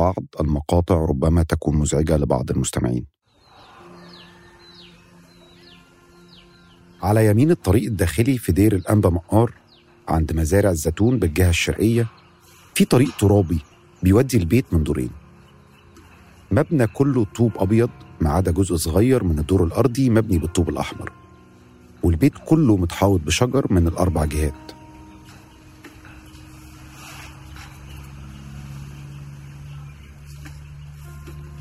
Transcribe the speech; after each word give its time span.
بعض 0.00 0.24
المقاطع 0.40 0.94
ربما 0.94 1.42
تكون 1.42 1.76
مزعجة 1.76 2.16
لبعض 2.16 2.50
المستمعين. 2.50 3.06
على 7.02 7.26
يمين 7.26 7.50
الطريق 7.50 7.84
الداخلي 7.84 8.38
في 8.38 8.52
دير 8.52 8.74
الأنبا 8.74 9.10
مقار 9.10 9.54
عند 10.08 10.32
مزارع 10.32 10.70
الزيتون 10.70 11.18
بالجهة 11.18 11.48
الشرقية 11.48 12.06
في 12.74 12.84
طريق 12.84 13.16
ترابي 13.16 13.60
بيودي 14.02 14.36
البيت 14.36 14.64
من 14.72 14.82
دورين. 14.82 15.10
مبنى 16.50 16.86
كله 16.86 17.24
طوب 17.24 17.52
أبيض 17.56 17.90
ما 18.20 18.30
عدا 18.30 18.50
جزء 18.50 18.76
صغير 18.76 19.24
من 19.24 19.38
الدور 19.38 19.64
الأرضي 19.64 20.10
مبني 20.10 20.38
بالطوب 20.38 20.68
الأحمر 20.68 21.12
والبيت 22.02 22.32
كله 22.46 22.76
متحوط 22.76 23.20
بشجر 23.20 23.72
من 23.72 23.86
الأربع 23.86 24.24
جهات. 24.24 24.79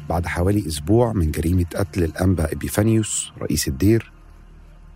بعد 0.09 0.25
حوالي 0.27 0.67
أسبوع 0.67 1.13
من 1.13 1.31
جريمة 1.31 1.65
قتل 1.75 2.03
الأنبا 2.03 2.51
إبيفانيوس 2.51 3.31
رئيس 3.41 3.67
الدير 3.67 4.11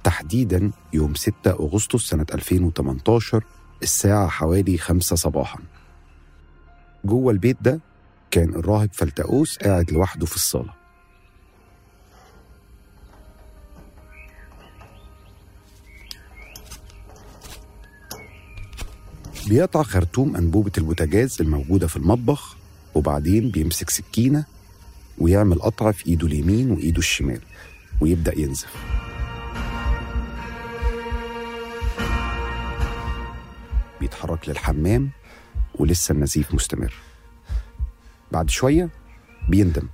تحديدا 0.03 0.71
يوم 0.93 1.15
6 1.15 1.33
أغسطس 1.47 2.01
سنة 2.09 2.25
2018 2.33 3.43
الساعة 3.83 4.27
حوالي 4.27 4.77
5 4.77 5.15
صباحا. 5.15 5.59
جوه 7.05 7.31
البيت 7.31 7.57
ده 7.61 7.79
كان 8.31 8.49
الراهب 8.55 8.89
فلتأوس 8.93 9.57
قاعد 9.57 9.91
لوحده 9.91 10.25
في 10.25 10.35
الصالة. 10.35 10.73
بيقطع 19.47 19.83
خرطوم 19.83 20.35
أنبوبة 20.35 20.71
البوتاجاز 20.77 21.37
الموجودة 21.41 21.87
في 21.87 21.97
المطبخ 21.97 22.55
وبعدين 22.95 23.49
بيمسك 23.49 23.89
سكينة 23.89 24.45
ويعمل 25.17 25.59
قطع 25.59 25.91
في 25.91 26.07
إيده 26.07 26.27
اليمين 26.27 26.71
وإيده 26.71 26.99
الشمال 26.99 27.41
ويبدأ 28.01 28.39
ينزف. 28.39 28.73
بيتحرك 33.99 34.49
للحمام 34.49 35.09
ولسه 35.75 36.11
النزيف 36.11 36.53
مستمر. 36.53 36.93
بعد 38.31 38.49
شوية 38.49 38.89
بيندم 39.49 39.87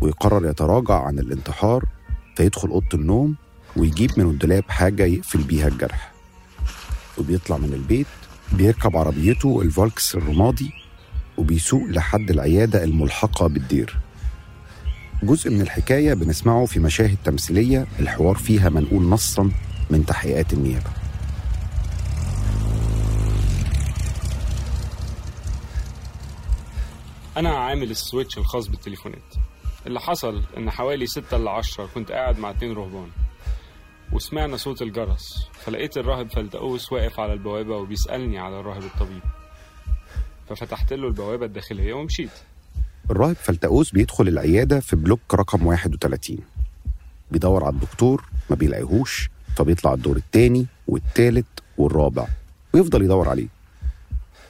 ويقرر 0.00 0.50
يتراجع 0.50 1.02
عن 1.02 1.18
الانتحار 1.18 1.84
فيدخل 2.36 2.68
أوضة 2.68 2.86
النوم 2.94 3.36
ويجيب 3.76 4.10
من 4.16 4.30
الدولاب 4.30 4.64
حاجة 4.68 5.04
يقفل 5.04 5.42
بيها 5.42 5.68
الجرح. 5.68 6.12
وبيطلع 7.18 7.56
من 7.56 7.72
البيت 7.72 8.06
بيركب 8.52 8.96
عربيته 8.96 9.62
الفولكس 9.62 10.14
الرمادي 10.14 10.70
وبيسوق 11.38 11.82
لحد 11.88 12.30
العيادة 12.30 12.84
الملحقة 12.84 13.46
بالدير. 13.46 13.98
جزء 15.22 15.50
من 15.50 15.60
الحكاية 15.60 16.14
بنسمعه 16.14 16.66
في 16.66 16.80
مشاهد 16.80 17.16
تمثيلية 17.24 17.86
الحوار 18.00 18.36
فيها 18.36 18.68
منقول 18.68 19.02
نصا 19.02 19.50
من 19.90 20.06
تحقيقات 20.06 20.52
النيابة. 20.52 20.90
أنا 27.36 27.48
عامل 27.48 27.90
السويتش 27.90 28.38
الخاص 28.38 28.66
بالتليفونات. 28.68 29.34
اللي 29.86 30.00
حصل 30.00 30.42
إن 30.56 30.70
حوالي 30.70 31.06
ستة 31.06 31.36
إلا 31.36 31.50
عشرة 31.50 31.88
كنت 31.94 32.12
قاعد 32.12 32.38
مع 32.38 32.50
اتنين 32.50 32.72
رهبان 32.72 33.10
وسمعنا 34.12 34.56
صوت 34.56 34.82
الجرس 34.82 35.48
فلقيت 35.52 35.96
الراهب 35.96 36.30
فلتقوس 36.30 36.92
واقف 36.92 37.20
على 37.20 37.32
البوابة 37.32 37.76
وبيسألني 37.76 38.38
على 38.38 38.60
الراهب 38.60 38.82
الطبيب. 38.82 39.22
ففتحت 40.48 40.92
له 40.92 41.08
البوابة 41.08 41.46
الداخلية 41.46 41.92
ومشيت. 41.94 42.30
الراهب 43.10 43.36
فلتقوس 43.36 43.90
بيدخل 43.90 44.28
العيادة 44.28 44.80
في 44.80 44.96
بلوك 44.96 45.20
رقم 45.34 45.66
31 45.66 46.38
بيدور 47.30 47.64
على 47.64 47.74
الدكتور 47.74 48.24
ما 48.50 48.56
بيلاقيهوش 48.56 49.30
فبيطلع 49.56 49.94
الدور 49.94 50.16
التاني 50.16 50.66
والتالت 50.88 51.46
والرابع 51.78 52.26
ويفضل 52.74 53.02
يدور 53.02 53.28
عليه. 53.28 53.46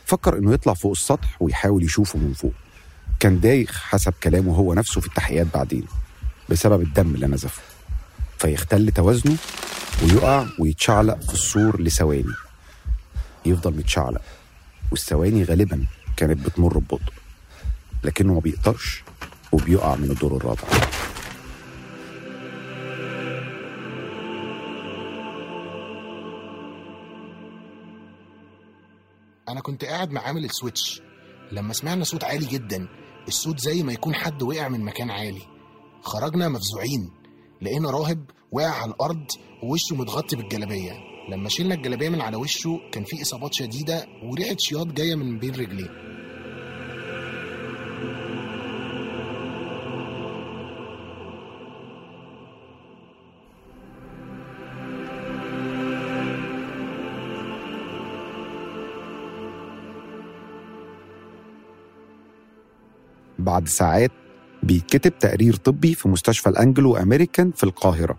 فكر 0.07 0.39
إنه 0.39 0.53
يطلع 0.53 0.75
فوق 0.75 0.91
السطح 0.91 1.43
ويحاول 1.43 1.85
يشوفه 1.85 2.19
من 2.19 2.33
فوق. 2.33 2.53
كان 3.21 3.41
دايخ 3.41 3.83
حسب 3.83 4.13
كلامه 4.23 4.55
هو 4.55 4.75
نفسه 4.75 5.01
في 5.01 5.07
التحقيقات 5.07 5.47
بعدين 5.55 5.85
بسبب 6.49 6.83
الدم 6.83 7.15
اللي 7.15 7.27
نزفه. 7.27 7.63
فيختل 8.39 8.91
توازنه 8.91 9.37
ويقع 10.03 10.47
ويتشعلق 10.59 11.21
في 11.21 11.35
السور 11.35 11.83
لثواني. 11.83 12.35
يفضل 13.47 13.75
متشعلق 13.75 14.23
والثواني 14.91 15.45
غالبا 15.45 15.85
كانت 16.17 16.47
بتمر 16.47 16.79
ببطء. 16.79 17.13
لكنه 18.05 18.35
ما 18.35 18.41
بيقدرش 18.41 19.03
وبيقع 19.53 19.95
من 19.97 20.11
الدور 20.11 20.37
الرابع. 20.37 20.63
أنا 29.49 29.61
كنت 29.61 29.85
قاعد 29.85 30.11
مع 30.11 30.21
عامل 30.21 30.45
السويتش. 30.45 31.03
لما 31.53 31.73
سمعنا 31.73 32.05
صوت 32.05 32.25
عالي 32.25 32.47
جدا 32.47 32.89
الصوت 33.29 33.59
زي 33.61 33.83
ما 33.83 33.93
يكون 33.93 34.15
حد 34.15 34.43
وقع 34.43 34.69
من 34.69 34.85
مكان 34.85 35.11
عالي. 35.11 35.43
خرجنا 36.03 36.49
مفزوعين 36.49 37.11
لقينا 37.63 37.91
راهب 37.91 38.31
واقع 38.53 38.83
على 38.83 38.91
الأرض 38.91 39.27
ووشه 39.63 39.97
متغطي 39.97 40.37
بالجلابية. 40.37 40.93
لما 41.31 41.49
شلنا 41.49 41.75
الجلابية 41.75 42.09
من 42.09 42.21
على 42.21 42.37
وشه 42.37 42.81
كان 42.93 43.05
في 43.05 43.23
إصابات 43.23 43.55
شديدة 43.55 44.07
وريحه 44.23 44.57
شياط 44.59 44.87
جاية 44.87 45.15
من 45.15 45.39
بين 45.39 45.55
رجليه. 45.55 46.18
بعد 63.49 63.69
ساعات 63.69 64.11
بيتكتب 64.63 65.19
تقرير 65.19 65.57
طبي 65.57 65.95
في 65.95 66.09
مستشفى 66.09 66.49
الأنجلو 66.49 66.97
أمريكان 66.97 67.51
في 67.51 67.65
القاهرة. 67.65 68.19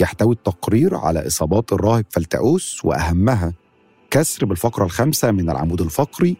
يحتوي 0.00 0.34
التقرير 0.34 0.94
على 0.94 1.26
إصابات 1.26 1.72
الراهب 1.72 2.04
فلتأوس 2.10 2.84
وأهمها 2.84 3.52
كسر 4.10 4.46
بالفقرة 4.46 4.84
الخامسة 4.84 5.30
من 5.30 5.50
العمود 5.50 5.80
الفقري 5.80 6.36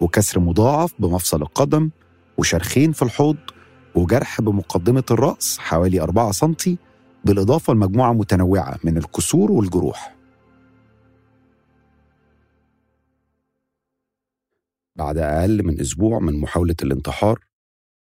وكسر 0.00 0.40
مضاعف 0.40 0.94
بمفصل 0.98 1.42
القدم 1.42 1.90
وشرخين 2.38 2.92
في 2.92 3.02
الحوض 3.02 3.36
وجرح 3.94 4.40
بمقدمة 4.40 5.04
الرأس 5.10 5.58
حوالي 5.58 6.00
4 6.00 6.32
سنتي 6.32 6.78
بالإضافة 7.24 7.72
لمجموعة 7.72 8.12
متنوعة 8.12 8.76
من 8.84 8.98
الكسور 8.98 9.52
والجروح. 9.52 10.16
بعد 14.96 15.18
أقل 15.18 15.64
من 15.64 15.80
أسبوع 15.80 16.18
من 16.18 16.40
محاولة 16.40 16.76
الانتحار 16.82 17.38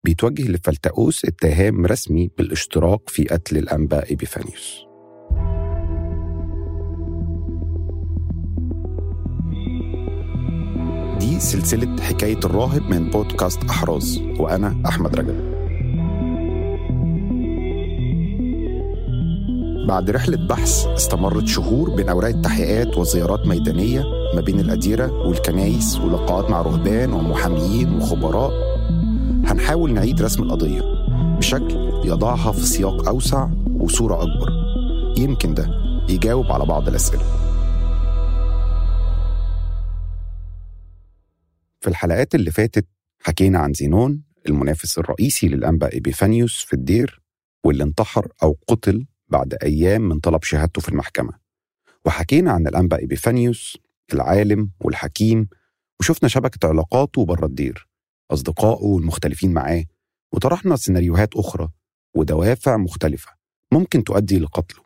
بيتوجه 0.04 0.48
لفلتقوس 0.50 1.24
اتهام 1.24 1.86
رسمي 1.86 2.30
بالاشتراك 2.38 3.08
في 3.08 3.24
قتل 3.24 3.56
الأنباء 3.56 4.10
ايبيفانيوس 4.10 4.84
دي 11.20 11.40
سلسلة 11.40 11.96
حكاية 12.02 12.38
الراهب 12.44 12.82
من 12.90 13.10
بودكاست 13.10 13.64
أحراز 13.64 14.22
وأنا 14.38 14.82
أحمد 14.86 15.16
رجب. 15.16 15.50
بعد 19.88 20.10
رحلة 20.10 20.46
بحث 20.48 20.86
استمرت 20.86 21.46
شهور 21.46 21.90
بين 21.90 22.08
أوراق 22.08 22.28
التحقيقات 22.30 22.98
وزيارات 22.98 23.46
ميدانية 23.46 24.04
ما 24.34 24.40
بين 24.40 24.60
الأديرة 24.60 25.12
والكنايس 25.26 25.96
ولقاءات 26.00 26.50
مع 26.50 26.62
رهبان 26.62 27.12
ومحاميين 27.12 27.94
وخبراء. 27.94 28.52
هنحاول 29.50 29.92
نعيد 29.94 30.22
رسم 30.22 30.42
القضية 30.42 30.80
بشكل 31.38 31.74
يضعها 32.04 32.52
في 32.52 32.60
سياق 32.66 33.08
أوسع 33.08 33.48
وصورة 33.70 34.22
أكبر. 34.22 34.50
يمكن 35.18 35.54
ده 35.54 35.68
يجاوب 36.08 36.46
على 36.52 36.64
بعض 36.66 36.88
الأسئلة. 36.88 37.22
في 41.80 41.88
الحلقات 41.88 42.34
اللي 42.34 42.50
فاتت 42.50 42.86
حكينا 43.22 43.58
عن 43.58 43.72
زينون 43.72 44.22
المنافس 44.48 44.98
الرئيسي 44.98 45.48
للأنبا 45.48 45.96
إبيفانيوس 45.96 46.64
في 46.64 46.72
الدير 46.72 47.22
واللي 47.64 47.84
انتحر 47.84 48.28
أو 48.42 48.58
قتل 48.68 49.06
بعد 49.28 49.54
أيام 49.62 50.02
من 50.08 50.20
طلب 50.20 50.42
شهادته 50.42 50.80
في 50.80 50.88
المحكمة. 50.88 51.32
وحكينا 52.04 52.52
عن 52.52 52.66
الأنبا 52.66 53.04
إبيفانيوس 53.04 53.78
العالم 54.14 54.70
والحكيم 54.80 55.48
وشفنا 56.00 56.28
شبكة 56.28 56.68
علاقاته 56.68 57.24
بره 57.24 57.46
الدير. 57.46 57.89
أصدقائه 58.30 58.84
والمختلفين 58.84 59.52
معاه 59.52 59.84
وطرحنا 60.32 60.76
سيناريوهات 60.76 61.36
أخرى 61.36 61.68
ودوافع 62.14 62.76
مختلفة 62.76 63.32
ممكن 63.72 64.04
تؤدي 64.04 64.38
لقتله. 64.38 64.84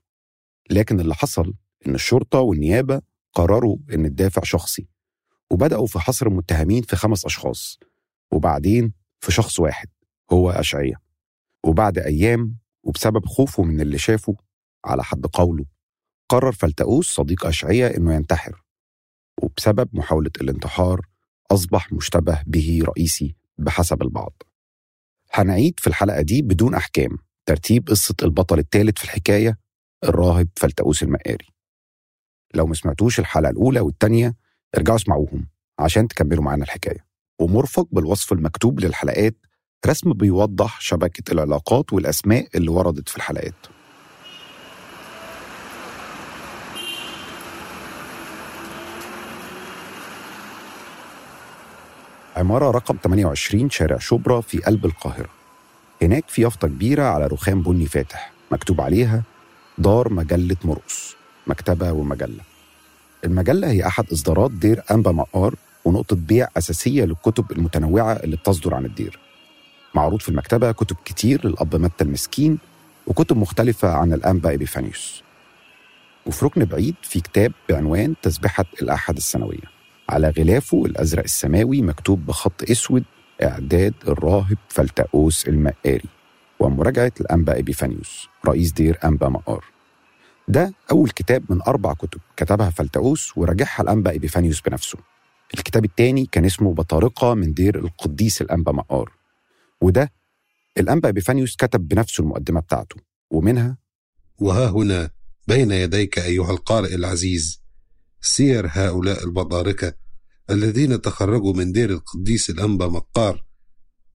لكن 0.70 1.00
اللي 1.00 1.14
حصل 1.14 1.54
إن 1.86 1.94
الشرطة 1.94 2.38
والنيابة 2.40 3.02
قرروا 3.32 3.76
إن 3.94 4.06
الدافع 4.06 4.42
شخصي 4.42 4.88
وبدأوا 5.50 5.86
في 5.86 5.98
حصر 5.98 6.26
المتهمين 6.26 6.82
في 6.82 6.96
خمس 6.96 7.24
أشخاص 7.24 7.78
وبعدين 8.32 8.92
في 9.20 9.32
شخص 9.32 9.60
واحد 9.60 9.88
هو 10.32 10.50
أشعية. 10.50 10.94
وبعد 11.66 11.98
أيام 11.98 12.56
وبسبب 12.82 13.26
خوفه 13.26 13.62
من 13.62 13.80
اللي 13.80 13.98
شافه 13.98 14.36
على 14.84 15.04
حد 15.04 15.26
قوله 15.26 15.64
قرر 16.28 16.52
فلتأوس 16.52 17.14
صديق 17.14 17.46
أشعية 17.46 17.86
إنه 17.86 18.14
ينتحر. 18.14 18.64
وبسبب 19.42 19.88
محاولة 19.92 20.30
الانتحار 20.40 21.06
أصبح 21.50 21.92
مشتبه 21.92 22.42
به 22.46 22.82
رئيسي 22.84 23.36
بحسب 23.58 24.02
البعض. 24.02 24.42
هنعيد 25.32 25.80
في 25.80 25.86
الحلقة 25.86 26.22
دي 26.22 26.42
بدون 26.42 26.74
أحكام 26.74 27.18
ترتيب 27.46 27.88
قصة 27.88 28.14
البطل 28.22 28.58
الثالث 28.58 28.98
في 28.98 29.04
الحكاية 29.04 29.58
الراهب 30.04 30.48
فلتأوس 30.56 31.02
المقاري 31.02 31.46
لو 32.54 32.66
ما 32.66 32.74
سمعتوش 32.74 33.18
الحلقة 33.20 33.50
الأولى 33.50 33.80
والتانية 33.80 34.34
ارجعوا 34.76 34.96
اسمعوهم 34.96 35.46
عشان 35.78 36.08
تكملوا 36.08 36.44
معانا 36.44 36.64
الحكاية. 36.64 37.06
ومرفق 37.40 37.88
بالوصف 37.92 38.32
المكتوب 38.32 38.80
للحلقات 38.80 39.36
رسم 39.86 40.12
بيوضح 40.12 40.80
شبكة 40.80 41.32
العلاقات 41.32 41.92
والأسماء 41.92 42.48
اللي 42.54 42.70
وردت 42.70 43.08
في 43.08 43.16
الحلقات. 43.16 43.54
عمارة 52.44 52.70
رقم 52.70 52.96
28 53.04 53.70
شارع 53.70 53.98
شبرا 53.98 54.40
في 54.40 54.58
قلب 54.58 54.86
القاهرة. 54.86 55.28
هناك 56.02 56.24
في 56.28 56.42
يافطة 56.42 56.68
كبيرة 56.68 57.02
على 57.02 57.26
رخام 57.26 57.62
بني 57.62 57.86
فاتح 57.86 58.32
مكتوب 58.50 58.80
عليها 58.80 59.22
دار 59.78 60.12
مجلة 60.12 60.56
مرقص 60.64 61.16
مكتبة 61.46 61.92
ومجلة. 61.92 62.40
المجلة 63.24 63.70
هي 63.70 63.86
أحد 63.86 64.04
إصدارات 64.12 64.50
دير 64.50 64.82
أنبا 64.90 65.12
مقار 65.12 65.54
ونقطة 65.84 66.16
بيع 66.16 66.48
أساسية 66.56 67.04
للكتب 67.04 67.52
المتنوعة 67.52 68.12
اللي 68.12 68.36
بتصدر 68.36 68.74
عن 68.74 68.84
الدير. 68.84 69.18
معروض 69.94 70.20
في 70.20 70.28
المكتبة 70.28 70.72
كتب 70.72 70.96
كتير 71.04 71.46
للأب 71.46 71.76
متى 71.76 72.04
المسكين 72.04 72.58
وكتب 73.06 73.36
مختلفة 73.36 73.88
عن 73.88 74.12
الأنبا 74.12 74.54
إبيفانيوس. 74.54 75.22
وفي 76.26 76.44
ركن 76.44 76.64
بعيد 76.64 76.94
في 77.02 77.20
كتاب 77.20 77.52
بعنوان 77.68 78.14
تسبحة 78.22 78.64
الأحد 78.82 79.16
السنوية. 79.16 79.73
على 80.08 80.28
غلافه 80.30 80.84
الأزرق 80.84 81.22
السماوي 81.24 81.82
مكتوب 81.82 82.26
بخط 82.26 82.70
أسود 82.70 83.04
إعداد 83.42 83.94
الراهب 84.08 84.56
فلتأوس 84.68 85.48
المقاري 85.48 86.08
ومراجعة 86.60 87.12
الأنبا 87.20 87.58
إبيفانيوس 87.58 88.28
رئيس 88.46 88.72
دير 88.72 88.98
أنبا 89.04 89.28
مقار. 89.28 89.64
ده 90.48 90.74
أول 90.90 91.10
كتاب 91.10 91.44
من 91.52 91.62
أربع 91.62 91.94
كتب 91.94 92.20
كتبها 92.36 92.70
فلتأوس 92.70 93.38
وراجعها 93.38 93.82
الأنبا 93.82 94.14
إبيفانيوس 94.14 94.60
بنفسه. 94.60 94.98
الكتاب 95.54 95.84
الثاني 95.84 96.26
كان 96.32 96.44
اسمه 96.44 96.74
بطارقة 96.74 97.34
من 97.34 97.54
دير 97.54 97.78
القديس 97.78 98.42
الأنبا 98.42 98.72
مقار. 98.72 99.12
وده 99.80 100.12
الأنبا 100.78 101.08
إبيفانيوس 101.08 101.56
كتب 101.56 101.88
بنفسه 101.88 102.22
المقدمة 102.22 102.60
بتاعته. 102.60 102.96
ومنها 103.30 103.76
وها 104.38 104.68
هنا 104.70 105.10
بين 105.48 105.70
يديك 105.70 106.18
أيها 106.18 106.50
القارئ 106.50 106.94
العزيز 106.94 107.63
سير 108.26 108.66
هؤلاء 108.70 109.24
البطاركة 109.24 109.94
الذين 110.50 111.00
تخرجوا 111.00 111.52
من 111.52 111.72
دير 111.72 111.90
القديس 111.90 112.50
الأنبا 112.50 112.86
مقار. 112.86 113.44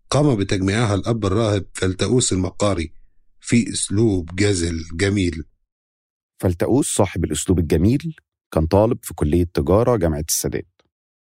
قام 0.09 0.35
بتجميعها 0.35 0.95
الأب 0.95 1.25
الراهب 1.25 1.65
فلتؤوس 1.73 2.33
المقاري 2.33 2.93
في 3.39 3.73
أسلوب 3.73 4.35
جزل 4.35 4.83
جميل. 4.93 5.43
فلتؤوس 6.39 6.95
صاحب 6.95 7.23
الأسلوب 7.23 7.59
الجميل 7.59 8.15
كان 8.51 8.65
طالب 8.65 8.97
في 9.01 9.13
كلية 9.13 9.43
تجارة 9.53 9.95
جامعة 9.95 10.25
السادات. 10.29 10.81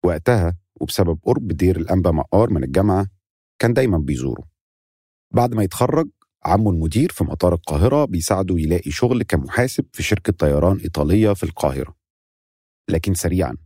وقتها 0.04 0.58
وبسبب 0.76 1.20
قرب 1.24 1.48
دير 1.48 1.78
الأنبا 1.78 2.12
مقار 2.12 2.50
من 2.50 2.64
الجامعة 2.64 3.08
كان 3.60 3.74
دايما 3.74 3.98
بيزوره. 3.98 4.44
بعد 5.32 5.54
ما 5.54 5.64
يتخرج 5.64 6.10
عمه 6.46 6.72
المدير 6.72 7.12
في 7.12 7.24
مطار 7.24 7.54
القاهرة 7.54 8.06
بيساعده 8.06 8.56
يلاقي 8.60 8.92
شغل 8.92 9.24
كمحاسب 9.24 9.86
في 9.94 10.04
شركة 10.04 10.34
طيران 10.34 10.78
إيطالية 10.78 11.34
في 11.34 11.44
القاهرة. 11.44 12.05
لكن 12.90 13.14
سريعا. 13.14 13.58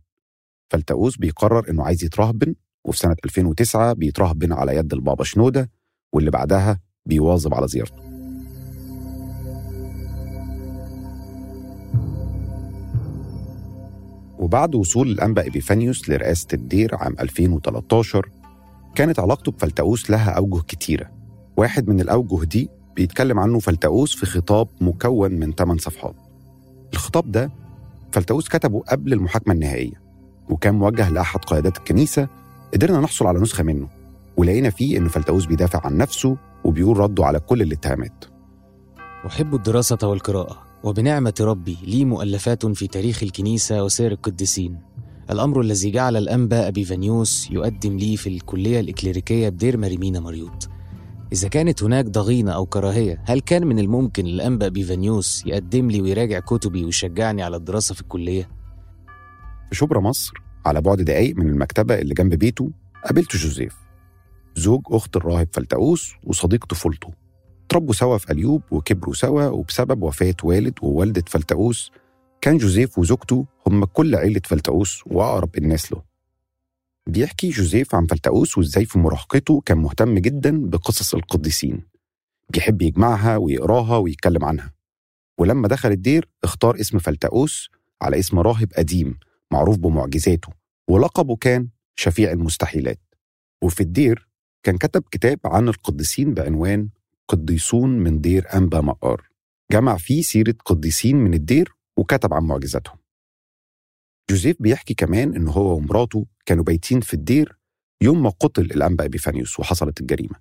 فلتؤوس 0.70 1.16
بيقرر 1.16 1.70
إنه 1.70 1.84
عايز 1.84 2.04
يترهبن 2.04 2.54
وفي 2.84 2.98
سنة 2.98 3.16
2009 3.24 3.92
بيترهبن 3.92 4.52
على 4.52 4.76
يد 4.76 4.92
البابا 4.92 5.24
شنودة 5.24 5.70
واللي 6.12 6.30
بعدها 6.30 6.80
بيواظب 7.06 7.54
على 7.54 7.68
زيارته. 7.68 8.10
وبعد 14.38 14.74
وصول 14.74 15.10
الأنبا 15.10 15.46
إبيفانيوس 15.46 16.08
لرئاسة 16.08 16.46
الدير 16.52 16.94
عام 16.94 17.14
2013 17.20 18.30
كانت 18.94 19.18
علاقته 19.20 19.52
بفلتؤوس 19.52 20.10
لها 20.10 20.30
أوجه 20.30 20.62
كتيرة. 20.62 21.10
واحد 21.56 21.88
من 21.88 22.00
الأوجه 22.00 22.44
دي 22.44 22.68
بيتكلم 22.96 23.38
عنه 23.38 23.58
فلتؤوس 23.58 24.16
في 24.16 24.26
خطاب 24.26 24.68
مكون 24.80 25.32
من 25.32 25.52
8 25.52 25.80
صفحات. 25.80 26.14
الخطاب 26.92 27.32
ده 27.32 27.50
فلتؤوس 28.12 28.48
كتبه 28.48 28.80
قبل 28.80 29.12
المحاكمة 29.12 29.54
النهائية 29.54 30.02
وكان 30.50 30.74
موجه 30.74 31.10
لأحد 31.10 31.44
قيادات 31.44 31.78
الكنيسة 31.78 32.28
قدرنا 32.74 33.00
نحصل 33.00 33.26
على 33.26 33.40
نسخة 33.40 33.64
منه 33.64 33.88
ولقينا 34.36 34.70
فيه 34.70 34.98
إن 34.98 35.08
فلتؤوس 35.08 35.46
بيدافع 35.46 35.80
عن 35.84 35.96
نفسه 35.96 36.36
وبيقول 36.64 36.96
رده 36.98 37.24
على 37.24 37.40
كل 37.40 37.62
الاتهامات. 37.62 38.24
أحب 39.26 39.54
الدراسة 39.54 39.98
والقراءة 40.02 40.62
وبنعمة 40.84 41.34
ربي 41.40 41.76
لي 41.84 42.04
مؤلفات 42.04 42.66
في 42.66 42.86
تاريخ 42.86 43.22
الكنيسة 43.22 43.84
وسير 43.84 44.12
القديسين. 44.12 44.78
الأمر 45.30 45.60
الذي 45.60 45.90
جعل 45.90 46.16
الأنبا 46.16 46.68
أبي 46.68 46.84
فانيوس 46.84 47.50
يقدم 47.50 47.96
لي 47.96 48.16
في 48.16 48.28
الكلية 48.28 48.80
الإكليريكية 48.80 49.48
بدير 49.48 49.76
مريمينا 49.76 50.20
مريوط 50.20 50.68
إذا 51.32 51.48
كانت 51.48 51.82
هناك 51.82 52.04
ضغينة 52.04 52.52
أو 52.52 52.66
كراهية 52.66 53.22
هل 53.26 53.40
كان 53.40 53.66
من 53.66 53.78
الممكن 53.78 54.26
الأنبا 54.26 54.66
أبي 54.66 54.82
فانيوس 54.82 55.46
يقدم 55.46 55.90
لي 55.90 56.00
ويراجع 56.00 56.40
كتبي 56.40 56.84
ويشجعني 56.84 57.42
على 57.42 57.56
الدراسة 57.56 57.94
في 57.94 58.00
الكلية؟ 58.00 58.48
في 59.68 59.76
شبرا 59.76 60.00
مصر 60.00 60.32
على 60.66 60.80
بعد 60.80 61.00
دقايق 61.00 61.36
من 61.36 61.48
المكتبة 61.48 61.94
اللي 61.94 62.14
جنب 62.14 62.34
بيته 62.34 62.70
قابلت 63.04 63.36
جوزيف. 63.36 63.76
زوج 64.56 64.80
أخت 64.86 65.16
الراهب 65.16 65.48
فلتؤوس 65.52 66.12
وصديق 66.24 66.64
طفولته. 66.64 67.08
تربوا 67.68 67.94
سوا 67.94 68.18
في 68.18 68.32
أليوب 68.32 68.62
وكبروا 68.70 69.14
سوا 69.14 69.46
وبسبب 69.46 70.02
وفاة 70.02 70.34
والد 70.42 70.74
ووالدة 70.82 71.24
فلتؤوس 71.26 71.90
كان 72.40 72.56
جوزيف 72.56 72.98
وزوجته 72.98 73.46
هم 73.66 73.84
كل 73.84 74.14
عيلة 74.14 74.40
فلتؤوس 74.44 75.02
وأقرب 75.06 75.58
الناس 75.58 75.92
له. 75.92 76.09
بيحكي 77.10 77.48
جوزيف 77.50 77.94
عن 77.94 78.06
فلتؤوس 78.06 78.58
وإزاي 78.58 78.84
في 78.84 78.98
مراهقته 78.98 79.60
كان 79.60 79.78
مهتم 79.78 80.18
جدا 80.18 80.66
بقصص 80.66 81.14
القديسين. 81.14 81.82
بيحب 82.50 82.82
يجمعها 82.82 83.36
ويقراها 83.36 83.96
ويتكلم 83.96 84.44
عنها. 84.44 84.72
ولما 85.38 85.68
دخل 85.68 85.90
الدير 85.90 86.28
اختار 86.44 86.80
اسم 86.80 86.98
فلتؤوس 86.98 87.70
على 88.02 88.18
اسم 88.18 88.38
راهب 88.38 88.72
قديم 88.76 89.18
معروف 89.50 89.76
بمعجزاته 89.78 90.48
ولقبه 90.88 91.36
كان 91.36 91.68
شفيع 91.96 92.32
المستحيلات. 92.32 93.00
وفي 93.62 93.80
الدير 93.80 94.28
كان 94.62 94.78
كتب 94.78 95.02
كتاب 95.10 95.38
عن 95.44 95.68
القديسين 95.68 96.34
بعنوان 96.34 96.88
قديسون 97.28 97.90
من 97.98 98.20
دير 98.20 98.46
أنبا 98.54 98.80
مقار 98.80 99.28
جمع 99.72 99.96
فيه 99.96 100.22
سيرة 100.22 100.54
قديسين 100.64 101.16
من 101.16 101.34
الدير 101.34 101.72
وكتب 101.96 102.34
عن 102.34 102.42
معجزاتهم. 102.42 102.99
جوزيف 104.30 104.56
بيحكي 104.60 104.94
كمان 104.94 105.34
إن 105.34 105.48
هو 105.48 105.76
ومراته 105.76 106.26
كانوا 106.46 106.64
بايتين 106.64 107.00
في 107.00 107.14
الدير 107.14 107.58
يوم 108.02 108.22
ما 108.22 108.30
قتل 108.30 108.62
الأنبأ 108.62 109.04
إبيفانيوس 109.04 109.60
وحصلت 109.60 110.00
الجريمة. 110.00 110.34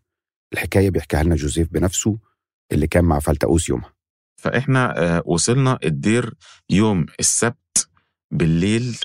الحكاية 0.54 0.90
بيحكيها 0.90 1.24
لنا 1.24 1.36
جوزيف 1.36 1.68
بنفسه 1.72 2.18
اللي 2.72 2.88
كان 2.88 3.06
مع 3.06 3.20
فلتؤوس 3.20 3.70
يومها. 3.70 3.94
فإحنا 4.38 4.98
آه، 4.98 5.24
وصلنا 5.26 5.80
الدير 5.84 6.34
يوم 6.70 7.06
السبت 7.20 7.90
بالليل 8.32 8.98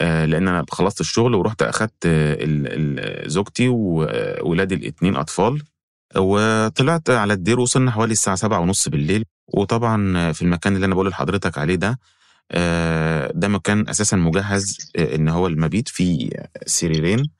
آه، 0.00 0.24
لأن 0.24 0.48
أنا 0.48 0.64
خلصت 0.70 1.00
الشغل 1.00 1.34
ورحت 1.34 1.62
أخدت 1.62 2.06
آه، 2.06 3.28
زوجتي 3.28 3.68
وولادي 3.68 4.74
الاتنين 4.74 5.16
أطفال 5.16 5.62
وطلعت 6.16 7.10
على 7.10 7.32
الدير 7.32 7.60
وصلنا 7.60 7.90
حوالي 7.90 8.12
الساعة 8.12 8.36
سبعة 8.36 8.60
ونص 8.60 8.88
بالليل. 8.88 9.24
وطبعا 9.48 10.32
في 10.32 10.42
المكان 10.42 10.74
اللي 10.74 10.86
أنا 10.86 10.94
بقول 10.94 11.08
لحضرتك 11.08 11.58
عليه 11.58 11.74
ده 11.74 11.98
ده 13.34 13.48
مكان 13.48 13.88
أساسا 13.88 14.16
مجهز 14.16 14.92
آه، 14.96 15.14
إن 15.14 15.28
هو 15.28 15.46
المبيت 15.46 15.88
فيه 15.88 16.30
سريرين 16.66 17.30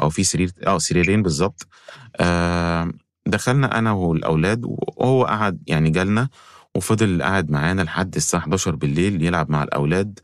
أو 0.00 0.10
في 0.10 0.24
سرير 0.24 0.50
آه 0.66 0.78
سريرين 0.78 1.22
بالظبط. 1.22 1.68
آه، 2.16 2.92
دخلنا 3.26 3.78
أنا 3.78 3.92
والأولاد 3.92 4.60
وهو 4.64 5.24
قعد 5.24 5.62
يعني 5.66 5.90
جالنا 5.90 6.28
وفضل 6.74 7.22
قاعد 7.22 7.50
معانا 7.50 7.82
لحد 7.82 8.16
الساعة 8.16 8.40
11 8.40 8.74
بالليل 8.76 9.22
يلعب 9.22 9.50
مع 9.50 9.62
الأولاد. 9.62 10.18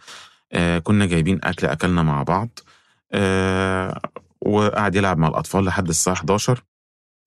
آه، 0.53 0.79
كنا 0.79 1.07
جايبين 1.07 1.39
أكل 1.45 1.67
أكلنا 1.67 2.03
مع 2.03 2.23
بعض. 2.23 2.59
آه، 3.13 4.01
وقعد 4.47 4.95
يلعب 4.97 5.19
مع 5.19 5.29
الأطفال 5.29 5.65
لحد 5.65 5.89
الساعة 5.89 6.15
11 6.15 6.63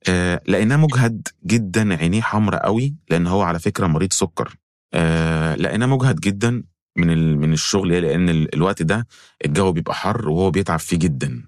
آه، 0.10 0.42
لقيناه 0.48 0.76
مجهد 0.76 1.28
جدا 1.46 1.96
عينيه 1.96 2.22
حمراء 2.22 2.66
قوي 2.66 2.96
لأن 3.10 3.28
هو 3.28 3.42
على 3.42 3.60
فكرة 3.60 3.88
مريض 3.88 4.14
سكر. 4.14 4.56
آه، 4.94 5.56
لقيناه 5.56 5.86
مجهد 5.86 6.20
جدا 6.20 6.64
من 6.98 7.38
من 7.38 7.54
الشغل 7.54 8.02
لأن 8.02 8.30
ال- 8.30 8.56
الوقت 8.56 8.82
ده 8.82 9.08
الجو 9.46 9.72
بيبقى 9.72 9.94
حر 9.96 10.30
وهو 10.30 10.52
بيتعب 10.52 10.80
فيه 10.80 10.98
جدا. 10.98 11.44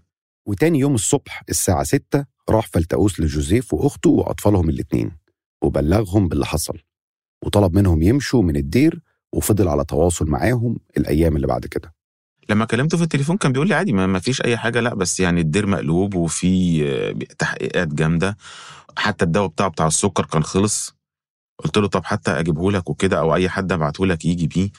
وتاني 0.48 0.80
يوم 0.80 0.96
الصبح 0.96 1.44
الساعة 1.50 1.84
6 1.84 2.26
راح 2.50 2.68
فلتقوس 2.68 3.20
لجوزيف 3.20 3.74
وأخته 3.74 4.10
وأطفالهم 4.10 4.70
الاتنين 4.70 5.12
وبلغهم 5.64 6.28
باللي 6.28 6.46
حصل. 6.46 6.78
وطلب 7.46 7.76
منهم 7.76 8.02
يمشوا 8.02 8.44
من 8.44 8.56
الدير 8.56 9.02
وفضل 9.34 9.68
على 9.68 9.86
تواصل 9.86 10.28
معاهم 10.30 10.78
الأيام 10.98 11.36
اللي 11.36 11.48
بعد 11.48 11.66
كده. 11.66 11.94
لما 12.50 12.66
كلمته 12.66 12.98
في 12.98 13.04
التليفون 13.04 13.38
كان 13.38 13.52
بيقول 13.52 13.68
لي 13.68 13.74
عادي 13.74 13.94
ما 13.94 14.20
فيش 14.20 14.42
أي 14.42 14.58
حاجة 14.58 14.80
لأ 14.80 14.94
بس 14.96 15.20
يعني 15.20 15.42
الدير 15.42 15.66
مقلوب 15.68 16.16
وفي 16.16 16.84
آه، 16.90 17.36
تحقيقات 17.38 17.88
جامدة. 17.88 18.38
حتى 18.98 19.26
الدواء 19.26 19.48
بتاعه 19.48 19.70
بتاع 19.70 19.88
السكر 19.88 20.26
كان 20.26 20.44
خلص. 20.44 20.96
قلت 21.64 21.78
له 21.78 21.88
طب 21.88 22.06
حتى 22.06 22.32
اجيبه 22.32 22.72
لك 22.72 22.90
وكده 22.90 23.20
أو 23.20 23.36
أي 23.36 23.50
حد 23.50 23.72
ابعته 23.72 24.06
لك 24.06 24.26
يجي 24.26 24.48
بيه. 24.48 24.70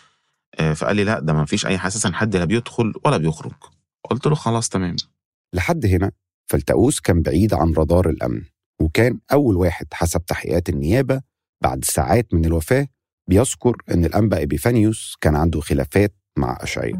فقال 0.74 0.96
لي 0.96 1.04
لا 1.04 1.20
ده 1.20 1.32
ما 1.32 1.44
فيش 1.44 1.66
أي 1.66 1.76
أساسا 1.76 2.10
حد 2.12 2.36
لا 2.36 2.44
بيدخل 2.44 2.92
ولا 3.04 3.16
بيخرج. 3.16 3.52
قلت 4.10 4.26
له 4.26 4.34
خلاص 4.34 4.68
تمام. 4.68 4.96
لحد 5.54 5.86
هنا 5.86 6.10
فلتقوس 6.46 7.00
كان 7.00 7.22
بعيد 7.22 7.54
عن 7.54 7.72
رادار 7.72 8.10
الأمن 8.10 8.42
وكان 8.80 9.18
أول 9.32 9.56
واحد 9.56 9.86
حسب 9.92 10.24
تحقيقات 10.26 10.68
النيابة 10.68 11.20
بعد 11.62 11.84
ساعات 11.84 12.34
من 12.34 12.44
الوفاة 12.44 12.86
بيذكر 13.28 13.76
إن 13.94 14.04
الأنبأ 14.04 14.42
إبيفانيوس 14.42 15.16
كان 15.20 15.36
عنده 15.36 15.60
خلافات 15.60 16.14
مع 16.38 16.58
أشعياء 16.60 16.96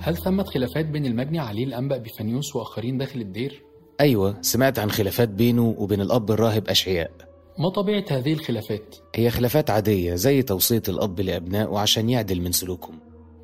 هل 0.00 0.16
ثمت 0.16 0.48
خلافات 0.48 0.86
بين 0.86 1.06
المجني 1.06 1.38
عليه 1.38 1.64
الأنبأ 1.64 1.96
بيفانيوس 1.96 2.56
وآخرين 2.56 2.98
داخل 2.98 3.20
الدير؟ 3.20 3.62
أيوة 4.00 4.38
سمعت 4.40 4.78
عن 4.78 4.90
خلافات 4.90 5.28
بينه 5.28 5.74
وبين 5.78 6.00
الأب 6.00 6.30
الراهب 6.30 6.68
أشعياء. 6.68 7.31
ما 7.58 7.68
طبيعة 7.68 8.04
هذه 8.10 8.32
الخلافات؟ 8.32 8.96
هي 9.14 9.30
خلافات 9.30 9.70
عادية 9.70 10.14
زي 10.14 10.42
توصية 10.42 10.82
الأب 10.88 11.20
لأبنائه 11.20 11.78
عشان 11.78 12.10
يعدل 12.10 12.40
من 12.40 12.52
سلوكهم 12.52 12.98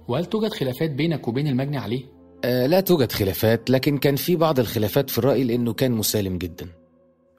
وهل 0.08 0.24
توجد 0.24 0.52
خلافات 0.52 0.90
بينك 0.90 1.28
وبين 1.28 1.46
المجني 1.46 1.78
عليه؟ 1.78 2.04
آه 2.44 2.66
لا 2.66 2.80
توجد 2.80 3.12
خلافات 3.12 3.70
لكن 3.70 3.98
كان 3.98 4.16
في 4.16 4.36
بعض 4.36 4.58
الخلافات 4.60 5.10
في 5.10 5.18
الرأي 5.18 5.44
لأنه 5.44 5.72
كان 5.72 5.92
مسالم 5.92 6.38
جدا 6.38 6.66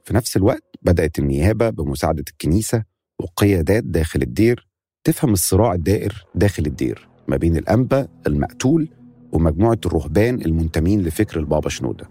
في 0.04 0.14
نفس 0.14 0.38
الوقت 0.38 0.64
بدأت 0.82 1.20
النيابة 1.20 1.70
بمساعدة 1.70 2.24
الكنيسة 2.30 2.84
وقيادات 3.20 3.84
داخل 3.84 4.22
الدير 4.22 4.68
تفهم 5.04 5.34
الصراع 5.34 5.74
الدائر 5.74 6.26
داخل 6.36 6.66
الدير 6.66 7.08
ما 7.28 7.38
بين 7.38 7.58
الأنبا 7.58 8.08
المقتول 8.28 8.90
ومجموعة 9.32 9.80
الرهبان 9.86 10.42
المنتمين 10.42 11.04
لفكر 11.04 11.40
البابا 11.40 11.70
شنودة 11.70 12.10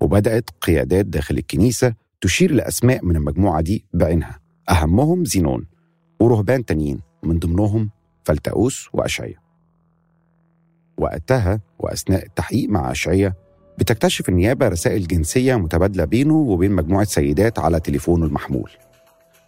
وبدأت 0.00 0.50
قيادات 0.60 1.06
داخل 1.06 1.38
الكنيسة 1.38 1.94
تشير 2.26 2.52
لأسماء 2.52 3.04
من 3.04 3.16
المجموعة 3.16 3.60
دي 3.60 3.84
بعينها. 3.94 4.38
أهمهم 4.70 5.24
زينون 5.24 5.66
ورهبان 6.20 6.64
تانيين 6.64 7.00
من 7.22 7.38
ضمنهم 7.38 7.90
فلتأوس 8.24 8.88
وأشعية. 8.92 9.42
وقتها 10.98 11.60
وأثناء 11.78 12.26
التحقيق 12.26 12.68
مع 12.68 12.90
أشعية 12.90 13.34
بتكتشف 13.78 14.28
النيابة 14.28 14.68
رسائل 14.68 15.06
جنسية 15.06 15.56
متبادلة 15.56 16.04
بينه 16.04 16.34
وبين 16.34 16.72
مجموعة 16.72 17.04
سيدات 17.04 17.58
على 17.58 17.80
تليفونه 17.80 18.26
المحمول. 18.26 18.70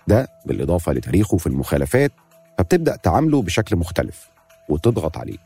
ده 0.09 0.29
بالإضافة 0.47 0.93
لتاريخه 0.93 1.37
في 1.37 1.47
المخالفات 1.47 2.13
فبتبدأ 2.59 2.97
تعامله 2.97 3.43
بشكل 3.43 3.77
مختلف 3.77 4.31
وتضغط 4.69 5.19
عليه. 5.19 5.39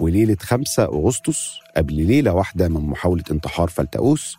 وليلة 0.00 0.36
5 0.40 0.84
أغسطس 0.84 1.58
قبل 1.76 1.94
ليلة 2.06 2.32
واحدة 2.32 2.68
من 2.68 2.80
محاولة 2.80 3.24
انتحار 3.30 3.68
فلتأوس 3.68 4.38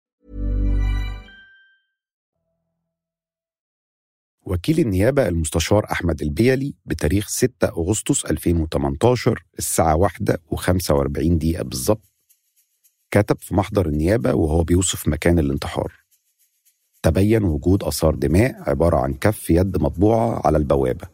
وكيل 4.51 4.79
النيابة 4.79 5.27
المستشار 5.27 5.85
أحمد 5.91 6.21
البيلي 6.21 6.73
بتاريخ 6.85 7.27
6 7.27 7.67
أغسطس 7.67 8.25
2018 8.25 9.43
الساعة 9.59 9.95
1 9.95 10.37
و45 10.55 11.37
دقيقة 11.37 11.63
بالظبط. 11.63 12.01
كتب 13.11 13.37
في 13.39 13.55
محضر 13.55 13.85
النيابة 13.87 14.33
وهو 14.33 14.63
بيوصف 14.63 15.07
مكان 15.07 15.39
الانتحار. 15.39 15.93
تبين 17.03 17.43
وجود 17.43 17.83
آثار 17.83 18.15
دماء 18.15 18.69
عبارة 18.69 18.97
عن 18.97 19.13
كف 19.13 19.49
يد 19.49 19.81
مطبوعة 19.81 20.41
على 20.47 20.57
البوابة. 20.57 21.07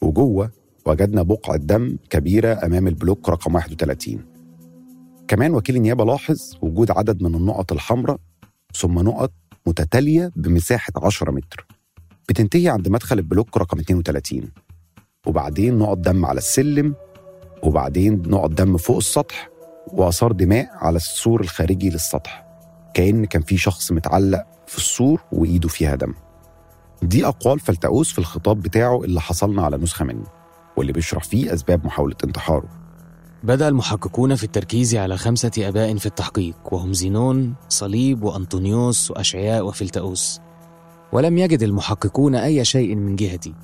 وجوه 0.00 0.50
وجدنا 0.86 1.22
بقعة 1.22 1.56
دم 1.56 1.96
كبيرة 2.10 2.66
أمام 2.66 2.86
البلوك 2.88 3.28
رقم 3.28 3.54
31 3.54 4.24
كمان 5.28 5.54
وكيل 5.54 5.76
النيابة 5.76 6.04
لاحظ 6.04 6.54
وجود 6.62 6.90
عدد 6.90 7.22
من 7.22 7.34
النقط 7.34 7.72
الحمراء 7.72 8.18
ثم 8.74 8.98
نقط 8.98 9.32
متتالية 9.66 10.32
بمساحة 10.36 10.92
10 10.96 11.30
متر. 11.30 11.66
بتنتهي 12.28 12.68
عند 12.68 12.88
مدخل 12.88 13.18
البلوك 13.18 13.56
رقم 13.56 13.78
32 13.78 14.50
وبعدين 15.26 15.78
نقط 15.78 15.98
دم 15.98 16.24
على 16.24 16.38
السلم 16.38 16.94
وبعدين 17.62 18.22
نقط 18.26 18.50
دم 18.50 18.76
فوق 18.76 18.96
السطح 18.96 19.48
وآثار 19.92 20.32
دماء 20.32 20.68
على 20.72 20.96
السور 20.96 21.40
الخارجي 21.40 21.90
للسطح. 21.90 22.44
كأن 22.94 23.24
كان 23.24 23.42
في 23.42 23.56
شخص 23.56 23.92
متعلق 23.92 24.44
في 24.66 24.78
السور 24.78 25.22
وإيده 25.32 25.68
فيها 25.68 25.94
دم. 25.94 26.14
دي 27.02 27.26
أقوال 27.26 27.60
فلتأوس 27.60 28.12
في 28.12 28.18
الخطاب 28.18 28.62
بتاعه 28.62 29.04
اللي 29.04 29.20
حصلنا 29.20 29.62
على 29.62 29.76
نسخة 29.76 30.04
منه 30.04 30.24
واللي 30.76 30.92
بيشرح 30.92 31.24
فيه 31.24 31.54
أسباب 31.54 31.86
محاولة 31.86 32.16
انتحاره. 32.24 32.68
بدأ 33.42 33.68
المحققون 33.68 34.34
في 34.34 34.44
التركيز 34.44 34.94
على 34.94 35.16
خمسة 35.16 35.50
آباء 35.58 35.96
في 35.96 36.06
التحقيق 36.06 36.56
وهم 36.72 36.92
زينون، 36.92 37.54
صليب 37.68 38.22
وأنطونيوس 38.22 39.10
وأشعياء 39.10 39.66
وفلتأوس. 39.66 40.40
ولم 41.14 41.38
يجد 41.38 41.62
المحققون 41.62 42.34
أي 42.34 42.64
شيء 42.64 42.94
من 42.94 43.16
جهتي 43.16 43.54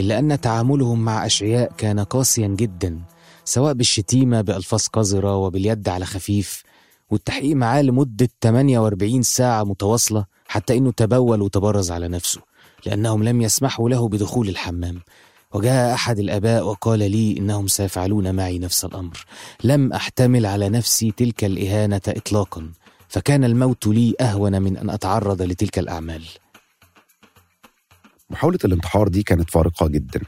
إلا 0.00 0.18
أن 0.18 0.40
تعاملهم 0.40 1.04
مع 1.04 1.26
أشعياء 1.26 1.72
كان 1.76 2.00
قاسيا 2.00 2.48
جدا 2.48 3.00
سواء 3.44 3.72
بالشتيمة 3.72 4.40
بألفاظ 4.40 4.86
قذرة 4.92 5.36
وباليد 5.36 5.88
على 5.88 6.04
خفيف 6.04 6.62
والتحقيق 7.10 7.56
معاه 7.56 7.82
لمدة 7.82 8.28
48 8.42 9.22
ساعة 9.22 9.64
متواصلة 9.64 10.24
حتى 10.48 10.76
إنه 10.76 10.90
تبول 10.92 11.42
وتبرز 11.42 11.90
على 11.90 12.08
نفسه 12.08 12.40
لأنهم 12.86 13.24
لم 13.24 13.42
يسمحوا 13.42 13.90
له 13.90 14.08
بدخول 14.08 14.48
الحمام. 14.48 15.00
وجاء 15.54 15.94
أحد 15.94 16.18
الآباء 16.18 16.66
وقال 16.66 16.98
لي 16.98 17.38
إنهم 17.38 17.66
سيفعلون 17.66 18.34
معي 18.34 18.58
نفس 18.58 18.84
الأمر. 18.84 19.24
لم 19.64 19.92
أحتمل 19.92 20.46
على 20.46 20.68
نفسي 20.68 21.10
تلك 21.10 21.44
الإهانة 21.44 22.00
إطلاقا 22.08 22.70
فكان 23.08 23.44
الموت 23.44 23.86
لي 23.86 24.14
أهون 24.20 24.62
من 24.62 24.76
أن 24.76 24.90
أتعرض 24.90 25.42
لتلك 25.42 25.78
الأعمال. 25.78 26.22
محاولة 28.30 28.58
الانتحار 28.64 29.08
دي 29.08 29.22
كانت 29.22 29.50
فارقة 29.50 29.88
جدا 29.88 30.20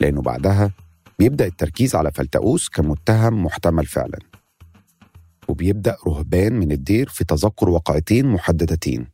لأنه 0.00 0.22
بعدها 0.22 0.72
بيبدأ 1.18 1.46
التركيز 1.46 1.94
على 1.94 2.12
فلتأوس 2.12 2.68
كمتهم 2.68 3.44
محتمل 3.44 3.86
فعلا. 3.86 4.18
وبيبدأ 5.48 5.96
رهبان 6.06 6.52
من 6.52 6.72
الدير 6.72 7.08
في 7.08 7.24
تذكر 7.24 7.68
واقعتين 7.68 8.26
محددتين. 8.26 9.06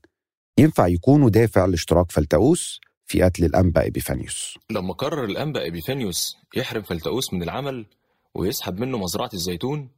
ينفع 0.59 0.87
يكونوا 0.87 1.31
دافع 1.31 1.65
لاشتراك 1.65 2.13
فلتأوس 2.13 2.81
في 3.07 3.23
قتل 3.23 3.45
الأنبأ 3.45 3.87
إبيفانيوس. 3.87 4.59
لما 4.71 4.93
قرر 4.95 5.25
الأنبأ 5.25 5.67
إبيفانيوس 5.67 6.37
يحرم 6.57 6.83
فلتأوس 6.83 7.33
من 7.33 7.43
العمل 7.43 7.87
ويسحب 8.35 8.81
منه 8.81 8.99
مزرعة 8.99 9.31
الزيتون 9.35 9.89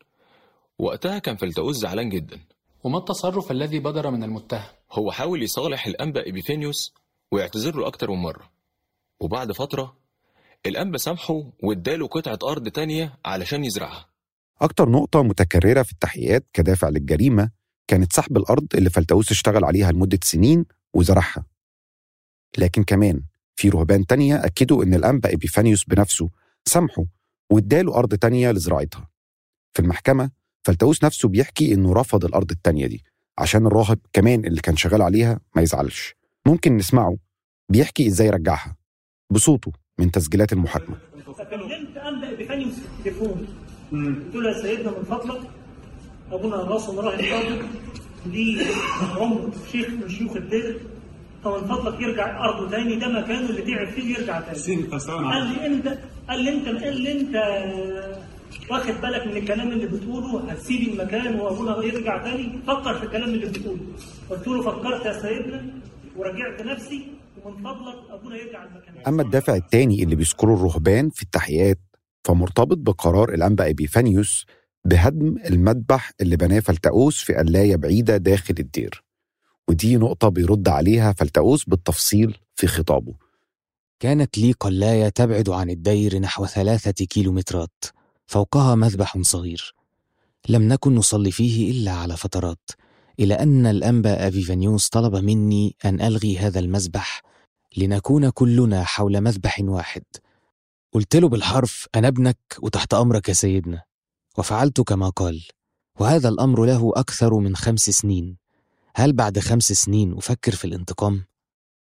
وقتها 0.79 1.19
كان 1.19 1.37
فلتأوس 1.37 1.77
زعلان 1.77 2.09
جدا. 2.09 2.41
وما 2.85 2.99
التصرف 2.99 3.51
الذي 3.51 3.79
بدر 3.79 4.11
من 4.11 4.23
المتهم؟ 4.23 4.63
هو 4.93 5.13
حاول 5.13 5.43
يصالح 5.43 5.87
الأنبأ 5.87 6.29
إبيفانيوس 6.29 6.95
ويعتذر 7.33 7.77
له 7.77 7.87
أكتر 7.87 8.11
من 8.11 8.17
مرة. 8.17 8.51
وبعد 9.21 9.53
فترة 9.53 9.97
الأنبا 10.67 10.99
سامحه 10.99 11.43
واداله 11.63 12.07
قطعة 12.07 12.39
أرض 12.51 12.69
تانية 12.69 13.19
علشان 13.25 13.65
يزرعها. 13.65 14.09
أكتر 14.61 14.89
نقطة 14.89 15.23
متكررة 15.23 15.83
في 15.83 15.93
التحقيقات 15.93 16.47
كدافع 16.53 16.89
للجريمة 16.89 17.51
كانت 17.89 18.13
سحب 18.13 18.37
الأرض 18.37 18.67
اللي 18.75 18.91
فلتأوس 18.91 19.31
اشتغل 19.31 19.65
عليها 19.65 19.93
لمدة 19.93 20.19
سنين 20.25 20.65
وزرعها. 20.95 21.45
لكن 22.59 22.83
كمان 22.85 23.23
في 23.57 23.69
رهبان 23.69 24.07
تانية 24.07 24.45
أكدوا 24.45 24.85
إن 24.85 24.95
الأنبا 24.95 25.33
إبيفانيوس 25.33 25.85
بنفسه 25.85 26.31
سامحه 26.65 27.05
واداله 27.51 27.95
أرض 27.95 28.15
تانية 28.15 28.51
لزراعتها. 28.51 29.09
في 29.73 29.83
المحكمة 29.83 30.31
فلتأوس 30.63 31.05
نفسه 31.05 31.29
بيحكي 31.29 31.75
إنه 31.75 31.93
رفض 31.93 32.25
الأرض 32.25 32.51
التانية 32.51 32.87
دي 32.87 33.05
عشان 33.39 33.67
الراهب 33.67 33.99
كمان 34.13 34.45
اللي 34.45 34.61
كان 34.61 34.77
شغال 34.77 35.03
عليها 35.03 35.41
ما 35.57 35.63
يزعلش. 35.63 36.15
ممكن 36.47 36.77
نسمعه 36.77 37.17
بيحكي 37.69 38.07
إزاي 38.07 38.31
رجعها 38.31 38.77
بصوته 39.31 39.73
من 39.99 40.11
تسجيلات 40.11 40.53
المحاكمة 40.53 40.97
فكلمت 41.39 41.97
انبا 41.97 42.37
في 42.37 42.55
التليفون 42.99 43.47
قلت 43.93 44.35
له 44.35 44.49
يا 44.51 44.63
سيدنا 44.63 44.91
من 44.99 45.05
فضلك 45.05 45.41
ابونا 46.33 46.63
الراسل 46.63 46.95
راهب 46.97 47.21
فاضل 47.21 47.67
ليه 48.27 48.67
عمر 49.17 49.51
شيخ 49.73 49.89
من 49.89 50.09
شيوخ 50.09 50.37
الدير 50.37 50.81
فمن 51.45 51.61
فضلك 51.69 52.01
يرجع 52.01 52.45
ارضه 52.45 52.71
تاني 52.71 52.97
ده 52.97 53.09
مكانه 53.09 53.51
اللي 53.51 53.63
تعب 53.63 53.87
فيه 53.89 54.15
يرجع 54.19 54.41
تاني 54.41 54.57
قال 55.33 55.47
لي 55.49 55.67
انت 55.67 55.99
قال 56.29 56.41
لي 56.45 56.51
انت 56.51 56.69
قال 56.85 56.97
لي 57.03 57.13
انت 57.21 57.35
واخد 58.71 58.95
بالك 59.01 59.27
من 59.27 59.37
الكلام 59.37 59.69
اللي 59.69 59.87
بتقوله 59.87 60.51
هتسيب 60.51 60.89
المكان 60.89 61.41
وابونا 61.41 61.85
يرجع 61.85 62.23
تاني 62.25 62.59
فكر 62.67 62.95
في 62.95 63.05
الكلام 63.05 63.29
اللي 63.29 63.47
بتقوله 63.47 63.81
قلت 64.31 64.49
له 64.49 64.63
فكرت 64.63 65.07
يا 65.07 65.21
سيدنا 65.23 65.65
ورجعت 66.17 66.61
نفسي 66.63 67.07
ومن 67.45 67.65
فضلك 67.65 68.11
ابونا 68.11 68.37
يرجع 68.37 68.65
المكان 68.65 68.95
أما 69.07 69.23
الدافع 69.23 69.55
التاني 69.55 70.03
اللي 70.03 70.17
بيذكره 70.17 70.55
الرهبان 70.55 71.11
في 71.11 71.23
التحقيقات 71.23 71.79
فمرتبط 72.25 72.79
بقرار 72.79 73.35
الأنبأ 73.35 73.71
إبيفانيوس 73.71 74.47
بهدم 74.85 75.37
المذبح 75.47 76.13
اللي 76.21 76.37
بناه 76.37 76.61
فلتأوس 76.61 77.21
في 77.21 77.35
قلاية 77.35 77.77
بعيدة 77.77 78.17
داخل 78.17 78.55
الدير. 78.59 79.05
ودي 79.69 79.97
نقطة 79.97 80.29
بيرد 80.29 80.69
عليها 80.69 81.13
فلتأوس 81.13 81.65
بالتفصيل 81.65 82.39
في 82.55 82.67
خطابه. 82.67 83.15
كانت 84.01 84.39
لي 84.39 84.53
قلاية 84.53 85.09
تبعد 85.09 85.49
عن 85.51 85.71
الدير 85.71 86.19
نحو 86.19 86.47
ثلاثة 86.47 87.05
كيلومترات 87.05 87.85
فوقها 88.27 88.75
مذبح 88.75 89.19
صغير. 89.19 89.75
لم 90.49 90.63
نكن 90.63 90.95
نصلي 90.95 91.31
فيه 91.31 91.71
إلا 91.71 91.91
على 91.93 92.17
فترات. 92.17 92.71
إلى 93.21 93.35
أن 93.35 93.67
الأنبا 93.67 94.29
أفيفانيوس 94.29 94.89
طلب 94.89 95.17
مني 95.17 95.77
أن 95.85 96.01
ألغي 96.01 96.39
هذا 96.39 96.59
المذبح 96.59 97.23
لنكون 97.77 98.31
كلنا 98.31 98.85
حول 98.85 99.21
مذبح 99.21 99.61
واحد. 99.61 100.03
قلت 100.93 101.17
له 101.17 101.29
بالحرف 101.29 101.89
أنا 101.95 102.09
ابنك 102.09 102.39
وتحت 102.63 102.95
أمرك 102.95 103.29
يا 103.29 103.35
سيدنا. 103.35 103.83
وفعلت 104.39 104.81
كما 104.81 105.09
قال. 105.09 105.47
وهذا 106.01 106.29
الأمر 106.29 106.65
له 106.65 106.93
أكثر 106.97 107.35
من 107.35 107.57
خمس 107.57 107.91
سنين. 107.91 108.37
هل 108.97 109.13
بعد 109.13 109.39
خمس 109.39 109.73
سنين 109.73 110.13
أفكر 110.17 110.53
في 110.53 110.65
الانتقام؟ 110.65 111.25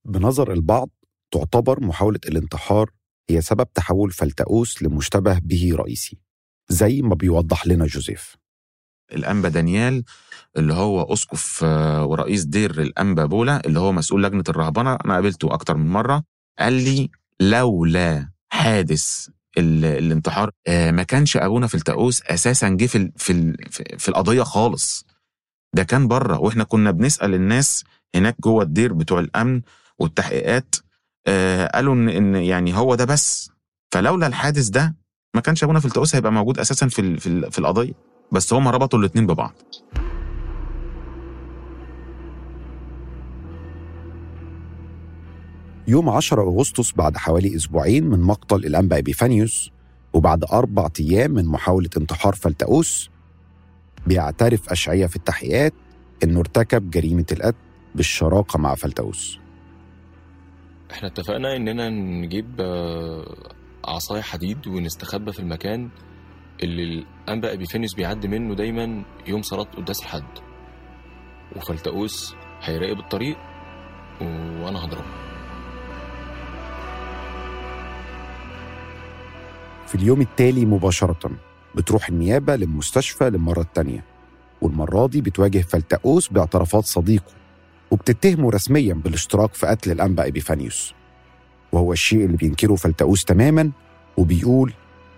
بنظر 0.05 0.53
البعض 0.53 0.89
تعتبر 1.31 1.83
محاولة 1.83 2.19
الانتحار 2.27 2.91
هي 3.29 3.41
سبب 3.41 3.73
تحول 3.73 4.11
فلتأوس 4.11 4.83
لمشتبه 4.83 5.39
به 5.39 5.71
رئيسي 5.75 6.17
زي 6.69 7.01
ما 7.01 7.15
بيوضح 7.15 7.67
لنا 7.67 7.85
جوزيف. 7.85 8.35
الأنبا 9.11 9.49
دانيال 9.49 10.03
اللي 10.57 10.73
هو 10.73 11.13
أسقف 11.13 11.61
آه، 11.63 12.05
ورئيس 12.05 12.43
دير 12.43 12.81
الأنبا 12.81 13.25
بولا 13.25 13.61
اللي 13.65 13.79
هو 13.79 13.91
مسؤول 13.91 14.23
لجنة 14.23 14.43
الرهبنة. 14.49 14.93
أنا 15.05 15.13
قابلته 15.13 15.53
أكتر 15.53 15.77
من 15.77 15.89
مرة. 15.89 16.23
قال 16.59 16.73
لي 16.73 17.09
لولا 17.39 18.29
حادث 18.49 19.27
ال- 19.57 19.85
الانتحار 19.85 20.51
آه، 20.67 20.91
ما 20.91 21.03
كانش 21.03 21.37
أبونا 21.37 21.67
في 21.67 21.75
التأوس 21.75 22.21
أساسا 22.21 22.69
جه 22.69 22.85
في, 22.85 23.11
في, 23.17 23.53
في- 23.97 24.07
القضية 24.09 24.43
خالص. 24.43 25.05
ده 25.73 25.83
كان 25.83 26.07
بره 26.07 26.37
وإحنا 26.39 26.63
كنا 26.63 26.91
بنسأل 26.91 27.33
الناس 27.33 27.83
هناك 28.15 28.35
جوه 28.41 28.63
الدير 28.63 28.93
بتوع 28.93 29.19
الأمن 29.19 29.61
والتحقيقات 29.99 30.75
آه، 31.27 31.67
قالوا 31.67 31.93
إن, 31.93 32.09
إن 32.09 32.35
يعني 32.35 32.77
هو 32.77 32.95
ده 32.95 33.05
بس. 33.05 33.49
فلولا 33.91 34.27
الحادث 34.27 34.67
ده 34.67 34.95
ما 35.35 35.41
كانش 35.41 35.63
أبونا 35.63 35.79
في 35.79 35.85
التأوس 35.85 36.15
هيبقى 36.15 36.31
موجود 36.31 36.59
أساسا 36.59 36.87
في, 36.87 37.17
في, 37.17 37.27
ال- 37.27 37.51
في 37.51 37.59
القضية. 37.59 37.93
بس 38.31 38.53
هما 38.53 38.71
ربطوا 38.71 38.99
الاتنين 38.99 39.27
ببعض. 39.27 39.53
يوم 45.87 46.09
10 46.09 46.41
أغسطس 46.41 46.93
بعد 46.93 47.17
حوالي 47.17 47.55
أسبوعين 47.55 48.09
من 48.09 48.21
مقتل 48.21 48.55
الأنبا 48.55 48.97
إبيفانيوس 48.97 49.71
وبعد 50.13 50.43
أربع 50.43 50.87
أيام 50.99 51.31
من 51.31 51.45
محاولة 51.45 51.89
انتحار 51.97 52.35
فلتأوس 52.35 53.09
بيعترف 54.07 54.69
أشعية 54.69 55.05
في 55.05 55.15
التحقيقات 55.15 55.73
إنه 56.23 56.39
ارتكب 56.39 56.91
جريمة 56.91 57.25
القتل 57.31 57.57
بالشراكة 57.95 58.59
مع 58.59 58.75
فلتأوس. 58.75 59.39
إحنا 60.91 61.07
اتفقنا 61.07 61.55
إننا 61.55 61.89
نجيب 61.89 62.55
آه، 62.59 63.53
عصاية 63.85 64.21
حديد 64.21 64.67
ونستخبى 64.67 65.31
في 65.31 65.39
المكان. 65.39 65.89
اللي 66.63 66.83
الأنبأ 67.27 67.53
أبيفانيوس 67.53 67.93
بيعدي 67.95 68.27
منه 68.27 68.55
دايما 68.55 69.03
يوم 69.27 69.41
صلاة 69.41 69.63
قداس 69.63 69.99
الحد. 70.01 70.23
وفلتأوس 71.55 72.35
هيراقب 72.61 72.99
الطريق 72.99 73.37
وأنا 74.21 74.85
هضربه. 74.85 75.19
في 79.87 79.95
اليوم 79.95 80.21
التالي 80.21 80.65
مباشرة 80.65 81.31
بتروح 81.75 82.09
النيابة 82.09 82.55
للمستشفى 82.55 83.29
للمرة 83.29 83.61
التانية. 83.61 84.03
والمرة 84.61 85.07
دي 85.07 85.21
بتواجه 85.21 85.59
فلتأوس 85.61 86.27
باعترافات 86.27 86.85
صديقه 86.85 87.31
وبتتهمه 87.91 88.49
رسميا 88.51 88.93
بالاشتراك 88.93 89.53
في 89.53 89.67
قتل 89.67 89.91
الأنبأ 89.91 90.27
إبيفانيوس 90.27 90.93
وهو 91.71 91.93
الشيء 91.93 92.25
اللي 92.25 92.37
بينكره 92.37 92.75
فلتأوس 92.75 93.23
تماما 93.25 93.71
وبيقول 94.17 94.73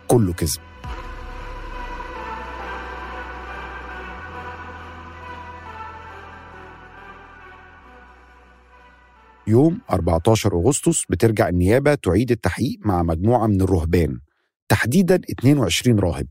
كله 0.08 0.34
كذب. 0.34 0.60
يوم 9.52 9.82
14 9.92 10.54
أغسطس 10.56 11.06
بترجع 11.10 11.50
النيابة 11.50 11.96
تعيد 11.96 12.32
التحقيق 12.32 12.80
مع 12.86 13.04
مجموعة 13.04 13.48
من 13.48 13.62
الرهبان 13.62 14.20
تحديدا 14.70 15.16
22 15.16 16.00
راهب. 16.00 16.28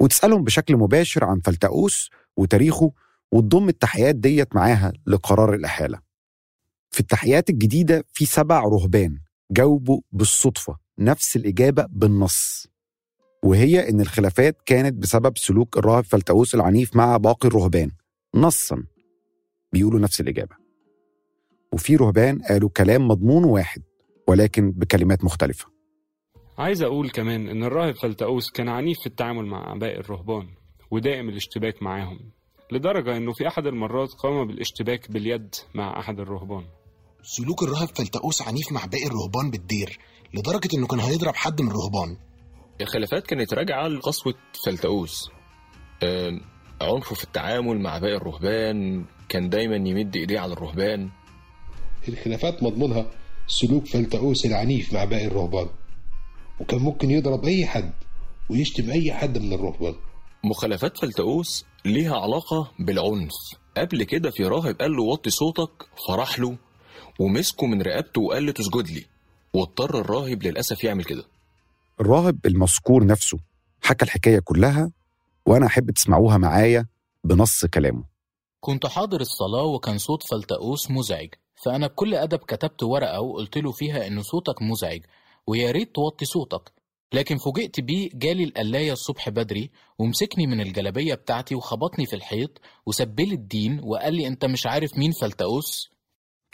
وتسألهم 0.00 0.44
بشكل 0.44 0.76
مباشر 0.76 1.24
عن 1.24 1.40
فلتأوس 1.40 2.10
وتاريخه 2.36 2.92
وتضم 3.32 3.68
التحقيقات 3.68 4.14
ديت 4.14 4.56
معاها 4.56 4.92
لقرار 5.06 5.54
الإحالة. 5.54 6.00
في 6.90 7.00
التحقيقات 7.00 7.50
الجديدة 7.50 8.04
في 8.12 8.26
سبع 8.26 8.60
رهبان 8.60 9.18
جاوبوا 9.50 10.00
بالصدفة 10.12 10.76
نفس 10.98 11.36
الإجابة 11.36 11.86
بالنص. 11.90 12.66
وهي 13.42 13.88
إن 13.88 14.00
الخلافات 14.00 14.62
كانت 14.66 14.94
بسبب 14.94 15.38
سلوك 15.38 15.78
الراهب 15.78 16.04
فلتأوس 16.04 16.54
العنيف 16.54 16.96
مع 16.96 17.16
باقي 17.16 17.48
الرهبان. 17.48 17.90
نصا. 18.34 18.82
بيقولوا 19.72 20.00
نفس 20.00 20.20
الإجابة. 20.20 20.69
وفي 21.72 21.96
رهبان 21.96 22.38
قالوا 22.48 22.68
كلام 22.76 23.08
مضمون 23.08 23.44
واحد 23.44 23.82
ولكن 24.28 24.70
بكلمات 24.70 25.24
مختلفة. 25.24 25.66
عايز 26.58 26.82
أقول 26.82 27.10
كمان 27.10 27.48
إن 27.48 27.64
الراهب 27.64 27.94
فلتأوس 27.96 28.50
كان 28.50 28.68
عنيف 28.68 28.98
في 29.00 29.06
التعامل 29.06 29.46
مع 29.46 29.74
باقي 29.74 30.00
الرهبان 30.00 30.46
ودائم 30.90 31.28
الاشتباك 31.28 31.82
معاهم 31.82 32.18
لدرجة 32.72 33.16
إنه 33.16 33.32
في 33.32 33.48
أحد 33.48 33.66
المرات 33.66 34.08
قام 34.12 34.46
بالاشتباك 34.46 35.10
باليد 35.10 35.54
مع 35.74 36.00
أحد 36.00 36.20
الرهبان. 36.20 36.64
سلوك 37.22 37.62
الراهب 37.62 37.88
فلتأوس 37.96 38.42
عنيف 38.42 38.72
مع 38.72 38.84
باقي 38.84 39.06
الرهبان 39.06 39.50
بالدير 39.50 39.98
لدرجة 40.34 40.68
إنه 40.74 40.86
كان 40.86 41.00
هيضرب 41.00 41.34
حد 41.34 41.60
من 41.62 41.68
الرهبان. 41.68 42.16
الخلافات 42.80 43.26
كانت 43.26 43.54
راجعة 43.54 43.88
لقسوة 43.88 44.34
فلتأوس 44.66 45.30
آم، 46.02 46.40
عنفه 46.82 47.14
في 47.14 47.24
التعامل 47.24 47.80
مع 47.80 47.98
باقي 47.98 48.16
الرهبان 48.16 49.04
كان 49.28 49.48
دايما 49.48 49.76
يمد 49.76 50.16
إيديه 50.16 50.40
على 50.40 50.52
الرهبان. 50.52 51.10
الخلافات 52.08 52.62
مضمونها 52.62 53.06
سلوك 53.46 53.86
فلتأوس 53.86 54.46
العنيف 54.46 54.92
مع 54.92 55.04
باقي 55.04 55.26
الرهبان. 55.26 55.68
وكان 56.60 56.80
ممكن 56.80 57.10
يضرب 57.10 57.44
أي 57.44 57.66
حد 57.66 57.92
ويشتم 58.50 58.90
أي 58.90 59.12
حد 59.12 59.38
من 59.38 59.52
الرهبان. 59.52 59.94
مخالفات 60.44 60.98
فلتأوس 60.98 61.64
ليها 61.84 62.16
علاقة 62.16 62.72
بالعنف. 62.78 63.32
قبل 63.76 64.02
كده 64.02 64.30
في 64.30 64.44
راهب 64.44 64.76
قال 64.80 64.96
له 64.96 65.02
وطي 65.02 65.30
صوتك 65.30 65.70
فراح 66.08 66.38
له 66.38 66.56
ومسكه 67.20 67.66
من 67.66 67.82
رقبته 67.82 68.20
وقال 68.20 68.46
له 68.46 68.52
تسجد 68.52 68.88
لي. 68.88 69.04
واضطر 69.54 70.00
الراهب 70.00 70.42
للأسف 70.42 70.84
يعمل 70.84 71.04
كده. 71.04 71.24
الراهب 72.00 72.46
المذكور 72.46 73.06
نفسه 73.06 73.38
حكى 73.82 74.04
الحكاية 74.04 74.38
كلها 74.38 74.90
وأنا 75.46 75.66
أحب 75.66 75.90
تسمعوها 75.90 76.38
معايا 76.38 76.86
بنص 77.24 77.64
كلامه. 77.64 78.04
كنت 78.60 78.86
حاضر 78.86 79.20
الصلاة 79.20 79.64
وكان 79.64 79.98
صوت 79.98 80.22
فلتأوس 80.22 80.90
مزعج. 80.90 81.28
فأنا 81.64 81.86
بكل 81.86 82.14
أدب 82.14 82.38
كتبت 82.38 82.82
ورقة 82.82 83.20
وقلت 83.20 83.58
له 83.58 83.72
فيها 83.72 84.06
إن 84.06 84.22
صوتك 84.22 84.62
مزعج 84.62 85.00
ويا 85.46 85.70
ريت 85.70 85.94
توطي 85.94 86.24
صوتك. 86.24 86.72
لكن 87.14 87.36
فوجئت 87.38 87.80
بيه 87.80 88.10
جالي 88.14 88.44
القلاية 88.44 88.92
الصبح 88.92 89.28
بدري 89.28 89.70
ومسكني 89.98 90.46
من 90.46 90.60
الجلابية 90.60 91.14
بتاعتي 91.14 91.54
وخبطني 91.54 92.06
في 92.06 92.16
الحيط 92.16 92.60
وسبلي 92.86 93.34
الدين 93.34 93.80
وقال 93.82 94.14
لي 94.14 94.26
أنت 94.26 94.44
مش 94.44 94.66
عارف 94.66 94.98
مين 94.98 95.12
فلتأوس 95.12 95.90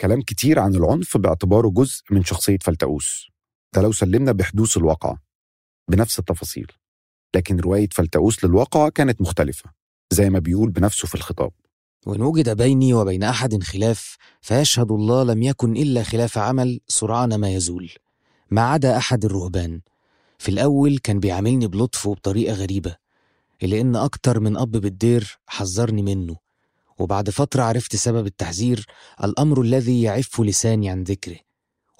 كلام 0.01 0.21
كتير 0.21 0.59
عن 0.59 0.75
العنف 0.75 1.17
باعتباره 1.17 1.69
جزء 1.69 2.03
من 2.11 2.23
شخصية 2.23 2.57
فلتأوس 2.61 3.27
ده 3.75 3.81
لو 3.81 3.91
سلمنا 3.91 4.31
بحدوث 4.31 4.77
الواقعة 4.77 5.21
بنفس 5.89 6.19
التفاصيل. 6.19 6.71
لكن 7.35 7.59
رواية 7.59 7.89
فلتأوس 7.91 8.45
للواقعة 8.45 8.89
كانت 8.89 9.21
مختلفة 9.21 9.71
زي 10.13 10.29
ما 10.29 10.39
بيقول 10.39 10.69
بنفسه 10.71 11.07
في 11.07 11.15
الخطاب. 11.15 11.51
وإن 12.07 12.21
وجد 12.21 12.57
بيني 12.57 12.93
وبين 12.93 13.23
أحد 13.23 13.63
خلاف 13.63 14.17
فيشهد 14.41 14.91
الله 14.91 15.23
لم 15.23 15.43
يكن 15.43 15.77
إلا 15.77 16.03
خلاف 16.03 16.37
عمل 16.37 16.79
سرعان 16.87 17.35
ما 17.35 17.49
يزول. 17.49 17.89
ما 18.51 18.61
عدا 18.61 18.97
أحد 18.97 19.25
الرهبان. 19.25 19.81
في 20.37 20.49
الأول 20.49 20.97
كان 20.97 21.19
بيعاملني 21.19 21.67
بلطف 21.67 22.05
وبطريقة 22.05 22.53
غريبة 22.53 22.95
إلا 23.63 23.81
إن 23.81 23.95
أكتر 23.95 24.39
من 24.39 24.57
أب 24.57 24.71
بالدير 24.71 25.39
حذرني 25.47 26.01
منه. 26.01 26.35
وبعد 26.99 27.29
فترة 27.29 27.63
عرفت 27.63 27.95
سبب 27.95 28.25
التحذير 28.25 28.85
الأمر 29.23 29.61
الذي 29.61 30.01
يعف 30.01 30.41
لساني 30.41 30.89
عن 30.89 31.03
ذكره. 31.03 31.37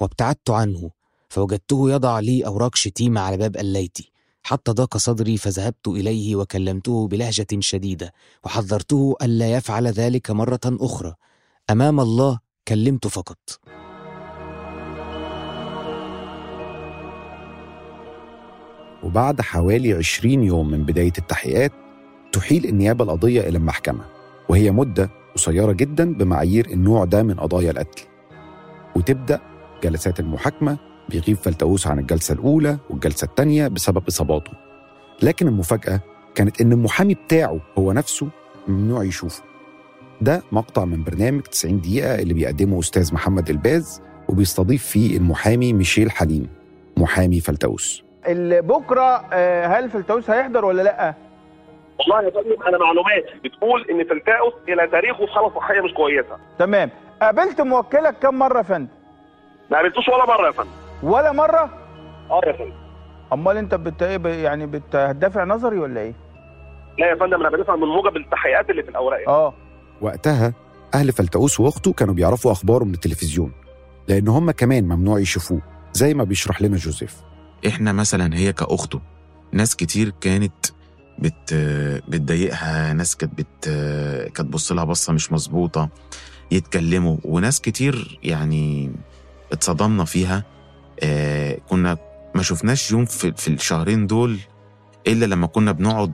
وابتعدت 0.01 0.49
عنه 0.49 0.91
فوجدته 1.29 1.91
يضع 1.91 2.19
لي 2.19 2.45
أوراق 2.45 2.75
شتيمة 2.75 3.21
على 3.21 3.37
باب 3.37 3.57
قلايتي. 3.57 4.11
حتى 4.47 4.71
ضاق 4.71 4.97
صدري 4.97 5.37
فذهبت 5.37 5.87
إليه 5.87 6.35
وكلمته 6.35 7.07
بلهجة 7.07 7.47
شديدة 7.59 8.13
وحذرته 8.43 9.15
ألا 9.21 9.51
يفعل 9.51 9.87
ذلك 9.87 10.31
مرة 10.31 10.59
أخرى. 10.65 11.13
أمام 11.69 11.99
الله 11.99 12.39
كلمت 12.67 13.07
فقط. 13.07 13.37
وبعد 19.03 19.41
حوالي 19.41 19.93
20 19.93 20.43
يوم 20.43 20.71
من 20.71 20.83
بداية 20.83 21.13
التحقيقات 21.17 21.71
تحيل 22.33 22.65
النيابة 22.65 23.03
القضية 23.03 23.41
إلى 23.41 23.57
المحكمة 23.57 24.05
وهي 24.49 24.71
مدة 24.71 25.09
قصيرة 25.35 25.71
جدا 25.71 26.13
بمعايير 26.13 26.67
النوع 26.67 27.05
ده 27.05 27.23
من 27.23 27.33
قضايا 27.33 27.71
القتل. 27.71 28.03
وتبدأ 28.95 29.41
جلسات 29.83 30.19
المحاكمة 30.19 30.77
بيغيب 31.09 31.37
فلتاؤس 31.37 31.87
عن 31.87 31.99
الجلسة 31.99 32.33
الأولى 32.33 32.77
والجلسة 32.89 33.25
الثانية 33.25 33.67
بسبب 33.67 34.07
إصاباته. 34.07 34.51
لكن 35.23 35.47
المفاجأة 35.47 35.99
كانت 36.35 36.61
إن 36.61 36.71
المحامي 36.71 37.13
بتاعه 37.13 37.59
هو 37.77 37.91
نفسه 37.91 38.27
ممنوع 38.67 39.03
يشوفه. 39.03 39.43
ده 40.21 40.41
مقطع 40.51 40.85
من 40.85 41.03
برنامج 41.03 41.41
90 41.41 41.81
دقيقة 41.81 42.15
اللي 42.15 42.33
بيقدمه 42.33 42.79
أستاذ 42.79 43.13
محمد 43.13 43.49
الباز 43.49 44.01
وبيستضيف 44.29 44.85
فيه 44.85 45.17
المحامي 45.17 45.73
ميشيل 45.73 46.11
حليم 46.11 46.49
محامي 46.97 47.39
فلتاؤس 47.39 48.03
اللي 48.27 48.61
بكرة 48.61 49.25
آه، 49.33 49.65
هل 49.67 49.89
فلتاؤس 49.89 50.29
هيحضر 50.29 50.65
ولا 50.65 50.81
لأ؟ 50.81 51.13
والله 51.99 52.21
يا 52.23 52.29
فندم 52.29 52.63
أنا 52.67 52.77
معلوماتي 52.77 53.39
بتقول 53.43 53.85
إن 53.89 54.03
فلتاؤس 54.07 54.53
إلى 54.69 54.87
تاريخه 54.87 55.25
في 55.25 55.31
حاله 55.31 55.49
صحية 55.55 55.81
مش 55.81 55.93
كويسة. 55.93 56.37
تمام. 56.59 56.89
قابلت 57.21 57.61
موكلك 57.61 58.15
كم 58.21 58.35
مرة 58.39 58.57
يا 58.57 58.63
فندم؟ 58.63 58.87
ما 59.71 59.77
قابلتوش 59.77 60.07
ولا 60.09 60.25
مرة 60.25 60.45
يا 60.47 60.51
فندم. 60.51 60.69
ولا 61.03 61.31
مرة؟ 61.31 61.69
آه 62.31 62.41
يا 62.47 62.53
فندم. 62.53 62.73
أمال 63.33 63.57
أنت 63.57 63.75
بت 63.75 64.03
ب- 64.03 64.25
يعني 64.25 64.65
بتدافع 64.67 65.43
نظري 65.43 65.77
ولا 65.79 66.01
إيه؟ 66.01 66.13
لا 66.99 67.05
يا 67.09 67.15
فندم 67.15 67.39
أنا 67.39 67.49
بدافع 67.49 67.75
من 67.75 67.87
موجب 67.87 68.17
التحقيقات 68.17 68.69
اللي 68.69 68.83
في 68.83 68.89
الأوراق. 68.89 69.29
آه. 69.29 69.53
وقتها 70.01 70.53
أهل 70.93 71.11
فلتأوس 71.11 71.59
وأخته 71.59 71.93
كانوا 71.93 72.13
بيعرفوا 72.13 72.51
أخباره 72.51 72.83
من 72.83 72.93
التلفزيون 72.93 73.51
لأن 74.07 74.27
هم 74.27 74.51
كمان 74.51 74.83
ممنوع 74.83 75.19
يشوفوه 75.19 75.61
زي 75.93 76.13
ما 76.13 76.23
بيشرح 76.23 76.61
لنا 76.61 76.77
جوزيف. 76.77 77.15
إحنا 77.67 77.91
مثلا 77.91 78.35
هي 78.37 78.53
كأخته 78.53 78.99
ناس 79.51 79.75
كتير 79.75 80.13
كانت 80.21 80.65
بت 81.19 81.53
بتضايقها 82.07 82.93
ناس 82.93 83.15
كانت 83.15 83.33
بت 83.37 83.65
كانت 84.35 84.41
تبص 84.41 84.71
لها 84.71 84.83
بصة 84.83 85.13
مش 85.13 85.31
مظبوطة 85.31 85.89
يتكلموا 86.51 87.17
وناس 87.23 87.61
كتير 87.61 88.19
يعني 88.23 88.91
اتصدمنا 89.51 90.05
فيها. 90.05 90.43
آه 91.03 91.57
كنا 91.69 91.97
ما 92.35 92.41
شفناش 92.43 92.91
يوم 92.91 93.05
في, 93.05 93.31
في 93.31 93.47
الشهرين 93.47 94.07
دول 94.07 94.39
إلا 95.07 95.25
لما 95.25 95.47
كنا 95.47 95.71
بنقعد 95.71 96.11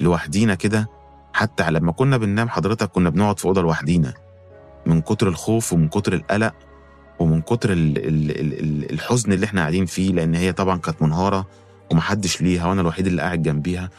لوحدينا 0.00 0.54
كده. 0.54 0.88
حتى 1.32 1.70
لما 1.70 1.92
كنا 1.92 2.16
بننام 2.16 2.48
حضرتك 2.48 2.88
كنا 2.90 3.10
بنقعد 3.10 3.38
في 3.38 3.44
أوضة 3.44 3.62
لوحدينا. 3.62 4.14
من 4.86 5.00
كتر 5.00 5.28
الخوف 5.28 5.72
ومن 5.72 5.88
كتر 5.88 6.12
القلق 6.12 6.54
ومن 7.18 7.42
كتر 7.42 7.72
ال 7.72 7.98
ال 7.98 8.30
ال 8.40 8.60
ال 8.60 8.92
الحزن 8.92 9.32
اللي 9.32 9.46
إحنا 9.46 9.60
قاعدين 9.60 9.86
فيه 9.86 10.12
لأن 10.12 10.34
هي 10.34 10.52
طبعا 10.52 10.78
كانت 10.78 11.02
منهارة 11.02 11.46
ومحدش 11.92 12.42
ليها 12.42 12.66
وأنا 12.66 12.80
الوحيد 12.80 13.06
اللي 13.06 13.22
قاعد 13.22 13.42
جنبيها. 13.42 13.90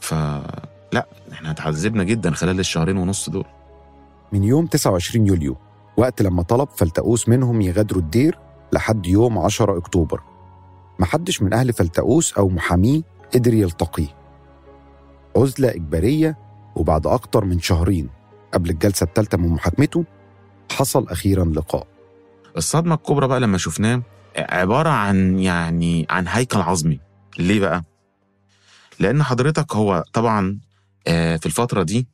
فلا 0.00 1.06
إحنا 1.32 1.50
اتعذبنا 1.50 2.04
جدا 2.04 2.30
خلال 2.30 2.60
الشهرين 2.60 2.96
ونص 2.96 3.30
دول. 3.30 3.44
من 4.32 4.44
يوم 4.44 4.66
29 4.66 5.26
يوليو 5.26 5.56
وقت 5.96 6.22
لما 6.22 6.42
طلب 6.42 6.68
فلتأوس 6.76 7.28
منهم 7.28 7.60
يغادروا 7.60 8.02
الدير 8.02 8.38
لحد 8.72 9.06
يوم 9.06 9.38
10 9.38 9.78
أكتوبر. 9.78 10.20
محدش 10.98 11.42
من 11.42 11.52
أهل 11.54 11.72
فلتأوس 11.72 12.32
أو 12.34 12.48
محاميه 12.48 13.02
قدر 13.34 13.54
يلتقيه. 13.54 14.16
عزلة 15.36 15.68
إجبارية 15.70 16.38
وبعد 16.76 17.06
أكتر 17.06 17.44
من 17.44 17.60
شهرين 17.60 18.08
قبل 18.54 18.70
الجلسة 18.70 19.04
الثالثة 19.04 19.38
من 19.38 19.48
محاكمته 19.48 20.04
حصل 20.72 21.08
أخيرا 21.08 21.44
لقاء. 21.44 21.86
الصدمة 22.56 22.94
الكبرى 22.94 23.28
بقى 23.28 23.40
لما 23.40 23.58
شفناه 23.58 24.02
عبارة 24.36 24.88
عن 24.88 25.38
يعني 25.38 26.06
عن 26.10 26.28
هيكل 26.28 26.58
عظمي. 26.60 27.00
ليه 27.38 27.60
بقى؟ 27.60 27.82
لأن 29.00 29.22
حضرتك 29.22 29.74
هو 29.76 30.04
طبعا 30.12 30.60
آه، 31.06 31.36
في 31.36 31.46
الفترة 31.46 31.82
دي 31.82 32.08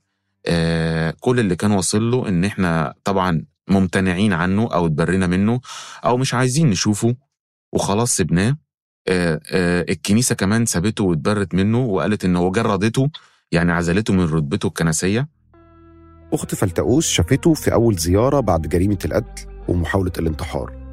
آه، 0.47 1.15
كل 1.21 1.41
اللي 1.41 1.57
كان 1.57 1.71
واصل 1.73 2.11
له 2.11 2.29
إن 2.29 2.45
إحنا 2.45 2.95
طبعا 3.05 3.45
ممتنعين 3.69 4.33
عنه 4.33 4.69
أو 4.75 4.87
اتبرينا 4.87 5.27
منه 5.27 5.61
أو 6.05 6.17
مش 6.17 6.35
عايزين 6.35 6.71
نشوفه. 6.71 7.15
وخلاص 7.73 8.17
سبناه 8.17 8.57
آه، 9.09 9.41
آه، 9.51 9.85
الكنيسة 9.89 10.35
كمان 10.35 10.67
سابته 10.67 11.05
واتبرت 11.05 11.55
منه 11.55 11.79
وقالت 11.79 12.25
إن 12.25 12.37
هو 12.37 12.51
جردته 12.51 13.11
يعني 13.53 13.73
عزلته 13.73 14.15
من 14.15 14.25
رتبته 14.25 14.67
الكنسية. 14.67 15.29
أخت 16.33 16.55
فلتأوس 16.55 17.09
شافته 17.09 17.55
في 17.55 17.73
أول 17.73 17.95
زيارة 17.97 18.41
بعد 18.41 18.63
جريمة 18.63 18.99
القتل 19.05 19.47
ومحاولة 19.69 20.13
الانتحار. 20.19 20.85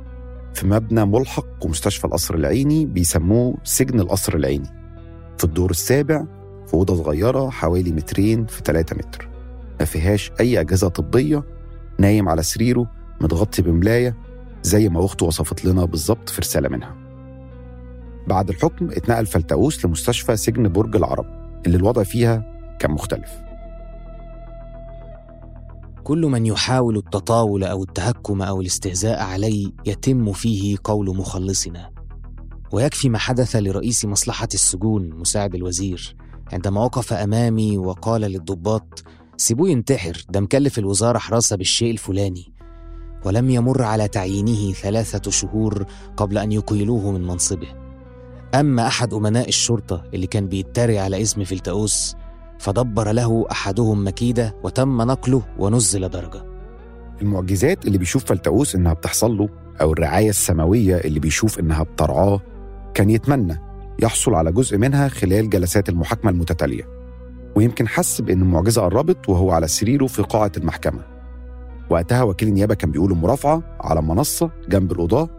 في 0.53 0.67
مبنى 0.67 1.05
ملحق 1.05 1.65
ومستشفى 1.65 2.05
القصر 2.05 2.35
العيني 2.35 2.85
بيسموه 2.85 3.57
سجن 3.63 3.99
القصر 3.99 4.35
العيني. 4.35 4.69
في 5.37 5.43
الدور 5.43 5.69
السابع 5.71 6.25
في 6.67 6.73
أوضة 6.73 6.95
صغيرة 6.95 7.49
حوالي 7.49 7.91
مترين 7.91 8.45
في 8.45 8.61
3 8.65 8.95
متر. 8.95 9.29
ما 9.79 9.85
فيهاش 9.85 10.31
أي 10.39 10.59
أجهزة 10.59 10.87
طبية 10.87 11.43
نايم 12.01 12.29
على 12.29 12.43
سريره 12.43 12.87
متغطي 13.21 13.61
بملاية 13.61 14.17
زي 14.63 14.89
ما 14.89 15.05
أخته 15.05 15.25
وصفت 15.25 15.65
لنا 15.65 15.85
بالظبط 15.85 16.29
في 16.29 16.41
رسالة 16.41 16.69
منها. 16.69 16.95
بعد 18.27 18.49
الحكم 18.49 18.91
اتنقل 18.91 19.25
فلتأوس 19.25 19.85
لمستشفى 19.85 20.37
سجن 20.37 20.69
برج 20.69 20.95
العرب 20.95 21.25
اللي 21.65 21.77
الوضع 21.77 22.03
فيها 22.03 22.43
كان 22.79 22.91
مختلف. 22.91 23.29
كل 26.03 26.21
من 26.21 26.45
يحاول 26.45 26.97
التطاول 26.97 27.63
أو 27.63 27.83
التهكم 27.83 28.41
أو 28.41 28.61
الاستهزاء 28.61 29.23
علي 29.23 29.73
يتم 29.85 30.33
فيه 30.33 30.77
قول 30.83 31.17
مخلصنا. 31.17 31.89
ويكفي 32.71 33.09
ما 33.09 33.17
حدث 33.17 33.55
لرئيس 33.55 34.05
مصلحة 34.05 34.47
السجون 34.53 35.09
مساعد 35.09 35.55
الوزير 35.55 36.15
عندما 36.53 36.81
وقف 36.81 37.13
أمامي 37.13 37.77
وقال 37.77 38.21
للضباط 38.21 39.03
سيبوه 39.41 39.69
ينتحر 39.69 40.25
ده 40.29 40.39
مكلف 40.39 40.79
الوزارة 40.79 41.17
حراسة 41.17 41.55
بالشيء 41.55 41.91
الفلاني. 41.91 42.53
ولم 43.25 43.49
يمر 43.49 43.83
على 43.83 44.07
تعيينه 44.07 44.73
ثلاثة 44.73 45.31
شهور 45.31 45.85
قبل 46.17 46.37
أن 46.37 46.51
يقيلوه 46.51 47.11
من 47.11 47.27
منصبه. 47.27 47.67
أما 48.55 48.87
أحد 48.87 49.13
أمناء 49.13 49.47
الشرطة 49.49 50.03
اللي 50.13 50.27
كان 50.27 50.47
بيتري 50.47 50.99
على 50.99 51.21
اسم 51.21 51.43
فلتأوس 51.43 52.15
فدبر 52.59 53.11
له 53.11 53.45
أحدهم 53.51 54.07
مكيدة 54.07 54.55
وتم 54.63 55.01
نقله 55.01 55.41
ونزل 55.59 56.09
درجة. 56.09 56.43
المعجزات 57.21 57.85
اللي 57.85 57.97
بيشوف 57.97 58.25
فلتأوس 58.25 58.75
إنها 58.75 58.93
بتحصل 58.93 59.37
له 59.37 59.49
أو 59.81 59.93
الرعاية 59.93 60.29
السماوية 60.29 60.97
اللي 60.97 61.19
بيشوف 61.19 61.59
إنها 61.59 61.83
بترعاه 61.83 62.41
كان 62.93 63.09
يتمنى 63.09 63.61
يحصل 64.03 64.33
على 64.33 64.51
جزء 64.51 64.77
منها 64.77 65.07
خلال 65.07 65.49
جلسات 65.49 65.89
المحاكمة 65.89 66.31
المتتالية. 66.31 67.00
ويمكن 67.55 67.87
حس 67.87 68.21
بإن 68.21 68.41
المعجزة 68.41 68.81
قربت 68.81 69.29
وهو 69.29 69.51
على 69.51 69.67
سريره 69.67 70.07
في 70.07 70.21
قاعة 70.21 70.51
المحكمة. 70.57 71.01
وقتها 71.89 72.23
وكيل 72.23 72.47
النيابة 72.47 72.75
كان 72.75 72.91
بيقول 72.91 73.15
مرافعة 73.15 73.63
على 73.81 74.01
منصة 74.01 74.51
جنب 74.69 74.91
القضاة 74.91 75.29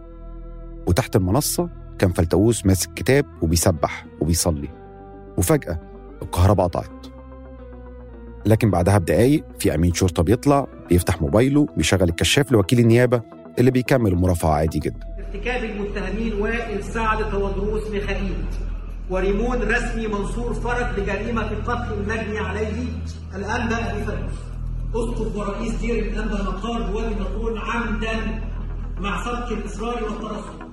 وتحت 0.87 1.15
المنصة 1.15 1.69
كان 1.99 2.11
فلتأوس 2.11 2.65
ماسك 2.65 2.93
كتاب 2.93 3.25
وبيسبح 3.41 4.05
وبيصلي. 4.21 4.69
وفجأة 5.37 5.79
الكهرباء 6.21 6.67
قطعت. 6.67 7.07
لكن 8.45 8.71
بعدها 8.71 8.97
بدقايق 8.97 9.43
في 9.59 9.75
أمين 9.75 9.93
شرطة 9.93 10.23
بيطلع 10.23 10.67
بيفتح 10.89 11.21
موبايله 11.21 11.67
بيشغل 11.77 12.03
الكشاف 12.03 12.51
لوكيل 12.51 12.79
النيابة 12.79 13.21
اللي 13.59 13.71
بيكمل 13.71 14.11
المرافعة 14.11 14.51
عادي 14.51 14.79
جدا. 14.79 14.99
ارتكاب 15.19 15.63
المتهمين 15.63 16.33
وائل 16.33 16.83
سعد 16.83 17.31
تودروس 17.31 17.91
ميخائيل. 17.91 18.45
وريمون 19.09 19.61
رسمي 19.61 20.07
منصور 20.07 20.53
فرج 20.53 20.99
لجريمة 20.99 21.51
القتل 21.51 21.93
المجني 21.93 22.39
عليه 22.39 22.83
الأنبا 23.35 23.91
أبي 23.91 24.03
فارس 24.03 24.33
أسقف 24.95 25.35
ورئيس 25.35 25.73
دير 25.75 26.03
الأنبا 26.03 26.43
مقار 26.43 26.91
بوادي 26.91 27.15
مطرون 27.15 27.57
عمدا 27.57 28.41
مع 28.99 29.25
سبق 29.25 29.51
الإصرار 29.51 30.03
والترصد. 30.03 30.63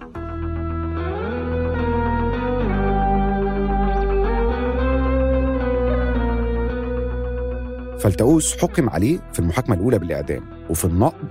فلتأوس 8.00 8.56
حكم 8.56 8.90
عليه 8.90 9.18
في 9.32 9.38
المحاكمة 9.38 9.76
الأولى 9.76 9.98
بالإعدام 9.98 10.42
وفي 10.70 10.84
النقض 10.84 11.28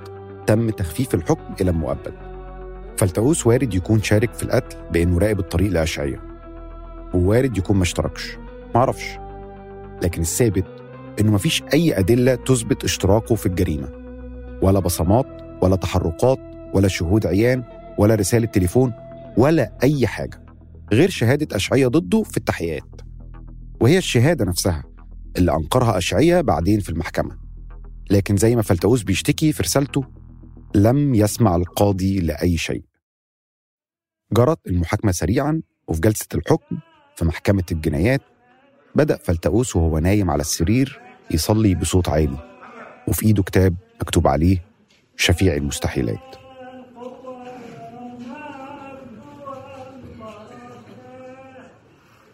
تم 0.48 0.70
تخفيف 0.70 1.16
الحكم 1.16 1.54
إلى 1.62 1.72
المؤبد. 1.72 2.14
فلتأوس 2.98 3.48
وارد 3.48 3.74
يكون 3.74 4.02
شارك 4.02 4.34
في 4.34 4.44
القتل 4.44 4.78
بإنه 4.92 5.20
راقب 5.20 5.40
الطريق 5.40 5.72
لأشعية. 5.72 6.29
ووارد 7.14 7.58
يكون 7.58 7.78
ما 7.78 7.84
اشتركش. 7.84 8.38
معرفش 8.76 9.18
لكن 10.04 10.22
الثابت 10.22 10.66
إنه 11.20 11.32
مفيش 11.32 11.64
أي 11.74 12.00
أدلة 12.00 12.36
تثبت 12.36 12.84
اشتراكه 12.84 13.36
في 13.36 13.46
الجريمة. 13.46 13.90
ولا 14.62 14.80
بصمات 14.80 15.26
ولا 15.62 15.76
تحركات 15.76 16.40
ولا 16.74 16.88
شهود 16.88 17.28
عيان 17.28 17.64
ولا 17.98 18.16
رسالة 18.16 18.46
تليفون 18.46 18.94
ولا 19.38 19.78
أي 19.84 20.08
حاجة. 20.08 20.46
غير 20.94 21.10
شهادة 21.10 21.56
أشعية 21.56 21.88
ضده 21.88 22.24
في 22.24 22.38
التحقيقات. 22.38 23.02
وهي 23.82 23.98
الشهادة 23.98 24.46
نفسها 24.46 24.84
اللي 25.38 25.56
أنكرها 25.56 25.98
أشعية 25.98 26.42
بعدين 26.42 26.80
في 26.80 26.90
المحكمة. 26.90 27.38
لكن 28.12 28.38
زي 28.38 28.56
ما 28.56 28.62
فلتأوس 28.62 29.04
بيشتكي 29.04 29.52
في 29.52 29.64
رسالته 29.64 30.04
لم 30.76 31.16
يسمع 31.16 31.56
القاضي 31.56 32.20
لأي 32.20 32.58
شيء. 32.58 32.84
جرت 34.34 34.68
المحاكمة 34.68 35.12
سريعا 35.12 35.62
وفي 35.88 36.02
جلسة 36.02 36.28
الحكم 36.36 36.78
في 37.20 37.26
محكمة 37.26 37.64
الجنايات 37.72 38.22
بدأ 38.96 39.18
فلتأوس 39.18 39.76
وهو 39.76 40.00
نايم 40.00 40.30
على 40.32 40.42
السرير 40.42 41.00
يصلي 41.32 41.76
بصوت 41.76 42.10
عالي 42.10 42.38
وفي 43.08 43.26
إيده 43.26 43.44
كتاب 43.44 43.76
مكتوب 44.02 44.28
عليه 44.28 44.58
شفيع 45.18 45.54
المستحيلات. 45.54 46.36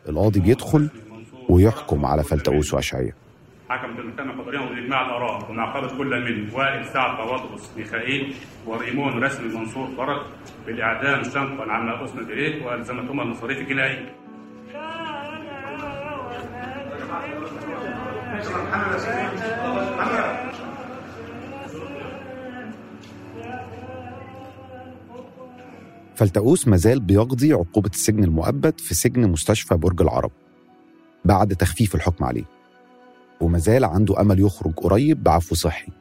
القاضي 0.09 0.39
بيدخل 0.39 0.89
ويحكم 1.49 2.05
على 2.05 2.23
فلتأوس 2.23 2.73
وأشعية 2.73 3.15
حكمت 3.69 3.99
المحكمة 3.99 4.43
قدريا 4.43 4.59
بإجماع 4.59 5.05
الآراء. 5.05 5.51
ومعاقبة 5.51 5.97
كل 5.97 6.21
من 6.25 6.53
وائل 6.53 6.85
سعد 6.85 7.27
بطرس 7.27 7.71
ميخائيل 7.77 8.35
وريمون 8.67 9.23
رسمي 9.23 9.47
منصور 9.57 9.87
فرج 9.97 10.21
بالإعدام 10.65 11.23
شنقا 11.23 11.71
عما 11.71 12.05
أسند 12.05 12.29
إليه 12.29 12.65
وألزمتهما 12.65 13.23
المصاريف 13.23 13.57
الجنائية. 13.57 14.24
فلتأوس 26.15 26.67
مازال 26.67 26.99
بيقضي 26.99 27.53
عقوبة 27.53 27.89
السجن 27.93 28.23
المؤبد 28.23 28.79
في 28.79 28.95
سجن 28.95 29.29
مستشفى 29.29 29.75
برج 29.75 30.01
العرب 30.01 30.31
بعد 31.25 31.55
تخفيف 31.55 31.95
الحكم 31.95 32.25
عليه. 32.25 32.45
ومازال 33.41 33.85
عنده 33.85 34.21
أمل 34.21 34.39
يخرج 34.39 34.73
قريب 34.73 35.23
بعفو 35.23 35.55
صحي 35.55 35.91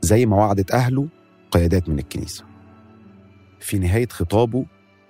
زي 0.00 0.26
ما 0.26 0.36
وعدت 0.36 0.70
أهله 0.70 1.08
قيادات 1.50 1.88
من 1.88 1.98
الكنيسة. 1.98 2.44
في 3.60 3.78
نهاية 3.78 4.08
خطابه 4.08 4.66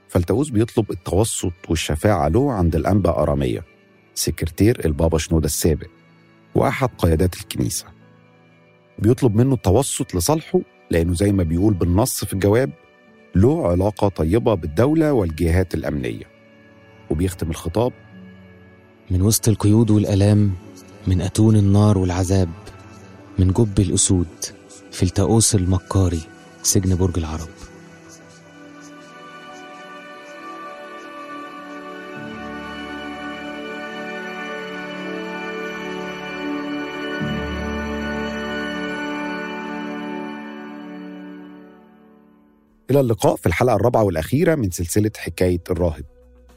فلتأوس 0.09 0.51
بيطلب 0.51 0.91
التوسط 0.91 1.53
والشفاعة 1.69 2.29
له 2.29 2.53
عند 2.53 2.77
الأنبا 2.77 3.11
أرامية. 3.11 3.74
سكرتير 4.15 4.85
البابا 4.85 5.19
شنودة 5.19 5.47
السابق 5.47 5.87
وأحد 6.55 6.89
قيادات 6.99 7.35
الكنيسة. 7.35 7.87
بيطلب 8.99 9.37
منه 9.37 9.55
التوسط 9.55 10.15
لصالحه 10.15 10.61
لأنه 10.91 11.15
زي 11.15 11.33
ما 11.33 11.43
بيقول 11.43 11.75
بالنص 11.75 12.25
في 12.25 12.33
الجواب 12.33 12.71
له 13.35 13.69
علاقة 13.69 14.09
طيبة 14.09 14.55
بالدولة 14.55 15.13
والجهات 15.13 15.75
الأمنية. 15.75 16.25
وبيختم 17.11 17.51
الخطاب 17.51 17.93
من 19.11 19.23
وسط 19.23 19.49
القيود 19.49 19.91
والآلام 19.91 20.53
من 21.07 21.21
أتون 21.21 21.57
النار 21.57 21.99
والعذاب 21.99 22.49
من 23.39 23.53
جب 23.53 23.81
الأسود 23.81 24.27
في 24.93 25.03
التأوس 25.03 25.55
المكاري 25.55 26.21
سجن 26.63 26.97
برج 26.97 27.19
العرب. 27.19 27.49
إلى 42.95 43.01
اللقاء 43.01 43.37
في 43.37 43.47
الحلقة 43.47 43.77
الرابعة 43.77 44.03
والأخيرة 44.03 44.55
من 44.55 44.71
سلسلة 44.71 45.11
حكاية 45.17 45.61
الراهب. 45.71 46.05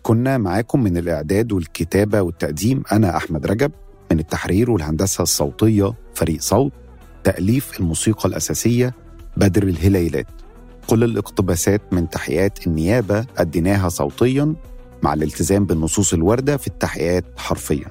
كنا 0.04 0.38
معاكم 0.38 0.84
من 0.84 0.98
الإعداد 0.98 1.52
والكتابة 1.52 2.22
والتقديم 2.22 2.84
أنا 2.92 3.18
أحمد 3.18 3.46
رجب 3.46 3.72
من 4.12 4.20
التحرير 4.20 4.72
والهندسة 4.72 5.22
الصوتية 5.22 5.94
فريق 6.14 6.42
صوت 6.42 6.72
تأليف 7.24 7.80
الموسيقى 7.80 8.30
الأساسية 8.30 8.94
بدر 9.38 9.64
الهليلات. 9.64 10.28
كل 10.88 11.04
الاقتباسات 11.04 11.82
من 11.94 12.10
تحقيقات 12.10 12.68
النيابة 12.68 13.26
أديناها 13.38 13.90
صوتيا 13.90 14.56
مع 15.04 15.14
الالتزام 15.14 15.66
بالنصوص 15.66 16.14
الواردة 16.14 16.58
في 16.58 16.68
التحقيقات 16.68 17.26
حرفيا. 17.38 17.88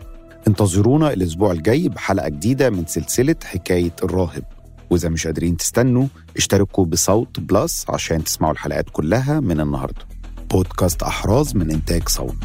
انتظرونا 0.48 1.12
الأسبوع 1.12 1.52
الجاي 1.52 1.88
بحلقة 1.88 2.28
جديدة 2.28 2.70
من 2.70 2.86
سلسلة 2.86 3.36
حكاية 3.44 3.92
الراهب. 4.02 4.44
وإذا 4.90 5.08
مش 5.08 5.26
قادرين 5.26 5.56
تستنوا 5.56 6.06
اشتركوا 6.36 6.84
بصوت 6.84 7.40
بلس 7.40 7.84
عشان 7.88 8.24
تسمعوا 8.24 8.52
الحلقات 8.52 8.90
كلها 8.90 9.40
من 9.40 9.60
النهاردة. 9.60 10.06
بودكاست 10.50 11.02
أحراز 11.02 11.56
من 11.56 11.70
إنتاج 11.70 12.08
صوت. 12.08 12.36